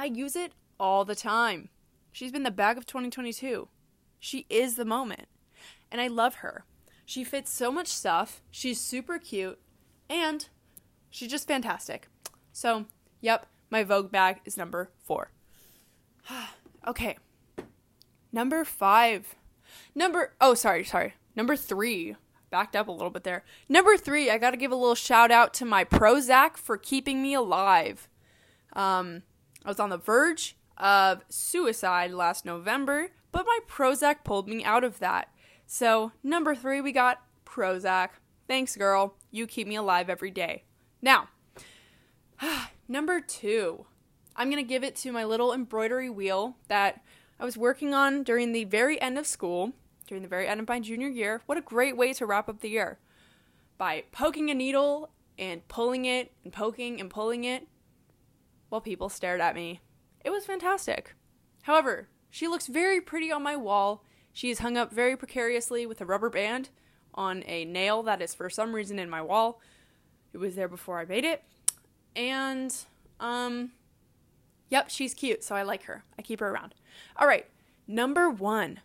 I 0.00 0.06
use 0.06 0.34
it 0.34 0.52
all 0.78 1.04
the 1.04 1.14
time. 1.14 1.68
She's 2.10 2.32
been 2.32 2.42
the 2.42 2.50
bag 2.50 2.78
of 2.78 2.86
2022. 2.86 3.68
She 4.18 4.46
is 4.48 4.76
the 4.76 4.86
moment. 4.86 5.28
And 5.92 6.00
I 6.00 6.06
love 6.06 6.36
her. 6.36 6.64
She 7.04 7.22
fits 7.22 7.52
so 7.52 7.70
much 7.70 7.88
stuff. 7.88 8.40
She's 8.50 8.80
super 8.80 9.18
cute. 9.18 9.58
And 10.08 10.48
she's 11.10 11.30
just 11.30 11.46
fantastic. 11.46 12.08
So, 12.50 12.86
yep, 13.20 13.44
my 13.68 13.84
Vogue 13.84 14.10
bag 14.10 14.40
is 14.46 14.56
number 14.56 14.90
four. 15.04 15.32
okay. 16.86 17.18
Number 18.32 18.64
five. 18.64 19.34
Number, 19.94 20.32
oh, 20.40 20.54
sorry, 20.54 20.82
sorry. 20.82 21.12
Number 21.36 21.56
three. 21.56 22.16
Backed 22.48 22.74
up 22.74 22.88
a 22.88 22.92
little 22.92 23.10
bit 23.10 23.24
there. 23.24 23.44
Number 23.68 23.98
three, 23.98 24.30
I 24.30 24.38
gotta 24.38 24.56
give 24.56 24.72
a 24.72 24.76
little 24.76 24.94
shout 24.94 25.30
out 25.30 25.52
to 25.54 25.66
my 25.66 25.84
Prozac 25.84 26.56
for 26.56 26.78
keeping 26.78 27.20
me 27.20 27.34
alive. 27.34 28.08
Um, 28.72 29.24
I 29.64 29.68
was 29.68 29.80
on 29.80 29.90
the 29.90 29.98
verge 29.98 30.56
of 30.78 31.22
suicide 31.28 32.12
last 32.12 32.44
November, 32.44 33.08
but 33.32 33.46
my 33.46 33.58
Prozac 33.68 34.24
pulled 34.24 34.48
me 34.48 34.64
out 34.64 34.84
of 34.84 34.98
that. 35.00 35.30
So, 35.66 36.12
number 36.22 36.54
three, 36.54 36.80
we 36.80 36.92
got 36.92 37.22
Prozac. 37.44 38.10
Thanks, 38.48 38.76
girl. 38.76 39.14
You 39.30 39.46
keep 39.46 39.68
me 39.68 39.76
alive 39.76 40.10
every 40.10 40.30
day. 40.30 40.64
Now, 41.02 41.28
number 42.88 43.20
two, 43.20 43.86
I'm 44.34 44.50
going 44.50 44.62
to 44.62 44.68
give 44.68 44.82
it 44.82 44.96
to 44.96 45.12
my 45.12 45.24
little 45.24 45.52
embroidery 45.52 46.10
wheel 46.10 46.56
that 46.68 47.02
I 47.38 47.44
was 47.44 47.56
working 47.56 47.94
on 47.94 48.22
during 48.22 48.52
the 48.52 48.64
very 48.64 49.00
end 49.00 49.18
of 49.18 49.26
school, 49.26 49.72
during 50.06 50.22
the 50.22 50.28
very 50.28 50.48
end 50.48 50.60
of 50.60 50.68
my 50.68 50.80
junior 50.80 51.08
year. 51.08 51.42
What 51.46 51.58
a 51.58 51.62
great 51.62 51.96
way 51.96 52.12
to 52.14 52.26
wrap 52.26 52.48
up 52.48 52.60
the 52.60 52.70
year! 52.70 52.98
By 53.78 54.04
poking 54.12 54.50
a 54.50 54.54
needle 54.54 55.10
and 55.38 55.66
pulling 55.68 56.04
it 56.04 56.32
and 56.44 56.52
poking 56.52 57.00
and 57.00 57.08
pulling 57.08 57.44
it 57.44 57.66
while 58.70 58.80
people 58.80 59.10
stared 59.10 59.40
at 59.40 59.54
me. 59.54 59.80
It 60.24 60.30
was 60.30 60.46
fantastic. 60.46 61.14
However, 61.62 62.08
she 62.30 62.48
looks 62.48 62.66
very 62.66 63.00
pretty 63.00 63.30
on 63.30 63.42
my 63.42 63.56
wall. 63.56 64.04
She 64.32 64.50
is 64.50 64.60
hung 64.60 64.78
up 64.78 64.92
very 64.92 65.16
precariously 65.16 65.84
with 65.84 66.00
a 66.00 66.06
rubber 66.06 66.30
band 66.30 66.70
on 67.12 67.42
a 67.46 67.64
nail 67.64 68.02
that 68.04 68.22
is 68.22 68.34
for 68.34 68.48
some 68.48 68.74
reason 68.74 68.98
in 68.98 69.10
my 69.10 69.20
wall. 69.20 69.60
It 70.32 70.38
was 70.38 70.54
there 70.54 70.68
before 70.68 70.98
I 70.98 71.04
made 71.04 71.24
it. 71.24 71.42
And, 72.16 72.74
um, 73.18 73.72
yep, 74.68 74.88
she's 74.88 75.12
cute, 75.12 75.42
so 75.44 75.54
I 75.54 75.62
like 75.62 75.84
her. 75.84 76.04
I 76.18 76.22
keep 76.22 76.40
her 76.40 76.48
around. 76.48 76.74
All 77.16 77.26
right, 77.26 77.46
number 77.86 78.30
one. 78.30 78.80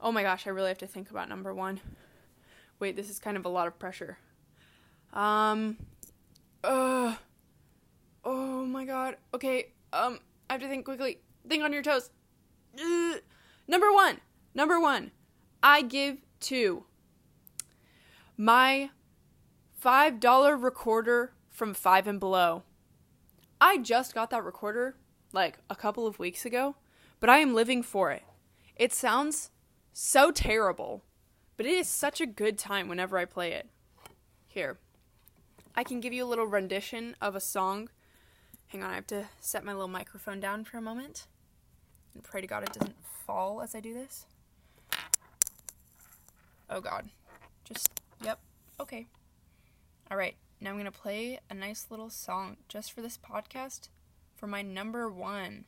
Oh 0.00 0.12
my 0.12 0.22
gosh, 0.22 0.46
I 0.46 0.50
really 0.50 0.68
have 0.68 0.78
to 0.78 0.86
think 0.86 1.10
about 1.10 1.28
number 1.28 1.54
one. 1.54 1.80
Wait, 2.78 2.96
this 2.96 3.08
is 3.08 3.18
kind 3.18 3.36
of 3.36 3.46
a 3.46 3.48
lot 3.48 3.66
of 3.66 3.78
pressure. 3.78 4.18
Um, 5.12 5.78
uh, 6.64 7.16
oh 8.24 8.64
my 8.64 8.84
god. 8.84 9.16
Okay, 9.34 9.72
um, 9.92 10.20
I 10.48 10.54
have 10.54 10.62
to 10.62 10.68
think 10.68 10.84
quickly. 10.84 11.18
Think 11.48 11.62
on 11.62 11.72
your 11.72 11.82
toes. 11.82 12.10
Ugh. 12.80 13.20
Number 13.66 13.92
one. 13.92 14.20
Number 14.54 14.80
one. 14.80 15.12
I 15.62 15.82
give 15.82 16.18
to 16.40 16.84
my 18.36 18.90
$5 19.82 20.62
recorder 20.62 21.32
from 21.50 21.74
Five 21.74 22.06
and 22.06 22.18
Below. 22.18 22.62
I 23.60 23.78
just 23.78 24.14
got 24.14 24.30
that 24.30 24.44
recorder 24.44 24.96
like 25.32 25.58
a 25.70 25.76
couple 25.76 26.06
of 26.06 26.18
weeks 26.18 26.44
ago, 26.44 26.76
but 27.20 27.30
I 27.30 27.38
am 27.38 27.54
living 27.54 27.82
for 27.82 28.10
it. 28.10 28.22
It 28.76 28.92
sounds 28.92 29.50
so 29.92 30.30
terrible, 30.30 31.04
but 31.56 31.66
it 31.66 31.72
is 31.72 31.88
such 31.88 32.20
a 32.20 32.26
good 32.26 32.58
time 32.58 32.88
whenever 32.88 33.18
I 33.18 33.24
play 33.24 33.52
it. 33.52 33.68
Here, 34.46 34.78
I 35.74 35.84
can 35.84 36.00
give 36.00 36.12
you 36.12 36.24
a 36.24 36.26
little 36.26 36.46
rendition 36.46 37.16
of 37.20 37.34
a 37.36 37.40
song 37.40 37.88
Hang 38.72 38.82
on, 38.82 38.90
I 38.90 38.94
have 38.94 39.06
to 39.08 39.28
set 39.38 39.66
my 39.66 39.72
little 39.74 39.86
microphone 39.86 40.40
down 40.40 40.64
for 40.64 40.78
a 40.78 40.80
moment. 40.80 41.26
And 42.14 42.24
pray 42.24 42.40
to 42.40 42.46
God 42.46 42.62
it 42.62 42.72
doesn't 42.72 42.96
fall 43.26 43.60
as 43.60 43.74
I 43.74 43.80
do 43.80 43.92
this. 43.92 44.24
Oh 46.70 46.80
God. 46.80 47.10
Just, 47.64 48.00
yep. 48.24 48.40
Okay. 48.80 49.06
All 50.10 50.16
right. 50.16 50.36
Now 50.58 50.70
I'm 50.70 50.76
going 50.76 50.86
to 50.86 50.90
play 50.90 51.38
a 51.50 51.54
nice 51.54 51.88
little 51.90 52.08
song 52.08 52.56
just 52.66 52.92
for 52.92 53.02
this 53.02 53.18
podcast 53.18 53.90
for 54.36 54.46
my 54.46 54.62
number 54.62 55.10
one. 55.10 55.66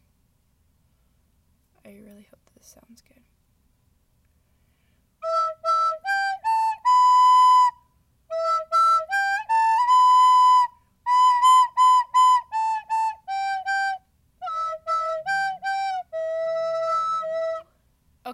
I 1.84 1.90
really 1.90 2.26
hope 2.30 2.40
this 2.56 2.74
sounds 2.74 3.02
good. 3.06 3.23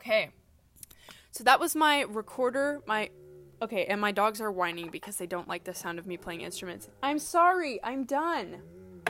Okay. 0.00 0.30
So 1.30 1.44
that 1.44 1.60
was 1.60 1.76
my 1.76 2.02
recorder, 2.02 2.80
my 2.86 3.10
Okay, 3.62 3.84
and 3.84 4.00
my 4.00 4.10
dogs 4.10 4.40
are 4.40 4.50
whining 4.50 4.88
because 4.88 5.16
they 5.16 5.26
don't 5.26 5.46
like 5.46 5.64
the 5.64 5.74
sound 5.74 5.98
of 5.98 6.06
me 6.06 6.16
playing 6.16 6.40
instruments. 6.40 6.88
I'm 7.02 7.18
sorry. 7.18 7.78
I'm 7.84 8.04
done. 8.04 8.62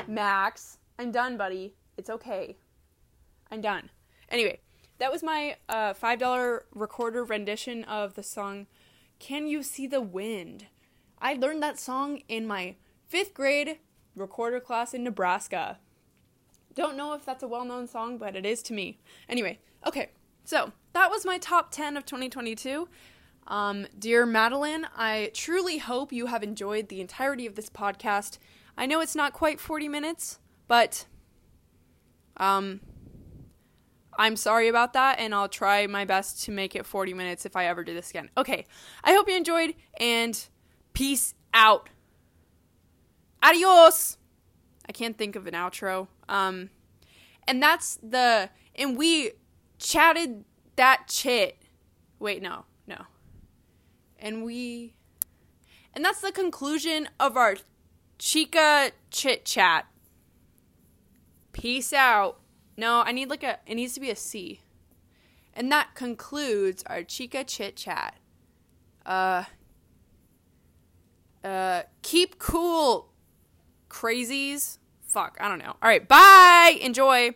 Max, 0.09 0.79
I'm 0.99 1.13
done, 1.13 1.37
buddy. 1.37 1.75
It's 1.97 2.11
okay. 2.11 2.57
I'm 3.53 3.61
done. 3.61 3.91
Anyway, 4.29 4.59
that 4.99 5.13
was 5.13 5.23
my 5.23 5.57
uh, 5.69 5.95
$5 5.95 6.61
recorder 6.75 7.23
rendition 7.23 7.85
of 7.85 8.15
the 8.15 8.25
song 8.25 8.67
Can 9.21 9.47
You 9.47 9.63
See 9.63 9.87
the 9.87 10.01
Wind? 10.01 10.67
I 11.21 11.35
learned 11.35 11.63
that 11.63 11.79
song 11.79 12.23
in 12.27 12.45
my 12.45 12.75
fifth 13.07 13.35
grade 13.35 13.79
recorder 14.17 14.59
class 14.59 14.95
in 14.95 15.05
Nebraska. 15.05 15.79
Don't 16.75 16.97
know 16.97 17.13
if 17.13 17.25
that's 17.25 17.45
a 17.45 17.49
well 17.49 17.65
known 17.65 17.87
song, 17.87 18.19
but 18.19 18.35
it 18.35 18.45
is 18.45 18.63
to 18.65 18.73
me. 18.73 18.99
Anyway, 19.29 19.61
okay, 19.87 20.11
so 20.51 20.73
that 20.95 21.13
was 21.13 21.25
my 21.25 21.39
top 21.39 21.71
10 21.71 21.97
of 21.97 22.05
2022. 22.05 22.89
Um, 23.47 23.87
dear 23.97 24.27
Madeline, 24.27 24.85
I 24.97 25.31
truly 25.33 25.79
hope 25.79 26.13
you 26.13 26.27
have 26.27 26.43
enjoyed 26.43 26.89
the 26.89 27.01
entirety 27.01 27.47
of 27.47 27.55
this 27.55 27.71
podcast. 27.71 28.39
I 28.77 28.87
know 28.87 29.01
it's 29.01 29.15
not 29.15 29.33
quite 29.33 29.61
40 29.61 29.89
minutes, 29.89 30.41
but 30.67 31.07
um, 32.39 32.81
I'm 34.19 34.35
sorry 34.35 34.67
about 34.67 34.93
that, 34.95 35.21
and 35.21 35.33
I'll 35.37 35.49
try 35.49 35.87
my 35.87 36.05
best 36.05 36.43
to 36.47 36.51
make 36.51 36.75
it 36.75 36.85
40 36.85 37.15
minutes 37.15 37.47
if 37.47 37.55
I 37.55 37.67
ever 37.67 37.85
do 37.85 37.95
this 37.95 38.11
again. 38.11 38.29
Okay, 38.37 38.67
I 39.05 39.13
hope 39.13 39.29
you 39.29 39.37
enjoyed, 39.37 39.77
and 40.01 40.37
peace 40.95 41.37
out. 41.55 41.91
Adios! 43.41 44.19
I 44.89 44.91
can't 44.91 45.17
think 45.17 45.37
of 45.37 45.47
an 45.47 45.55
outro. 45.55 46.09
Um, 46.29 46.71
and 47.47 47.63
that's 47.63 48.01
the, 48.03 48.51
and 48.75 48.99
we 48.99 49.31
chatted 49.81 50.45
that 50.77 51.09
chit. 51.09 51.57
Wait, 52.19 52.41
no, 52.43 52.67
no. 52.87 53.07
And 54.19 54.45
we. 54.45 54.95
And 55.95 56.05
that's 56.05 56.21
the 56.21 56.31
conclusion 56.31 57.09
of 57.19 57.37
our 57.37 57.57
Chica 58.19 58.93
chit 59.11 59.45
chat. 59.45 59.87
Peace 61.53 61.93
out. 61.93 62.39
No, 62.77 63.01
I 63.01 63.13
need 63.13 63.29
like 63.31 63.43
a. 63.43 63.59
It 63.67 63.75
needs 63.75 63.95
to 63.95 64.01
be 64.01 64.11
a 64.11 64.17
C. 64.17 64.61
And 65.55 65.73
that 65.73 65.95
concludes 65.95 66.85
our 66.87 67.03
Chica 67.03 67.43
chit 67.43 67.77
chat. 67.77 68.17
Uh. 69.05 69.45
Uh. 71.43 71.83
Keep 72.03 72.39
cool, 72.39 73.13
crazies. 73.89 74.79
fuck, 75.03 75.37
I 75.41 75.49
don't 75.49 75.59
know. 75.59 75.77
All 75.83 75.89
right, 75.89 76.07
bye. 76.07 76.79
Enjoy. 76.81 77.35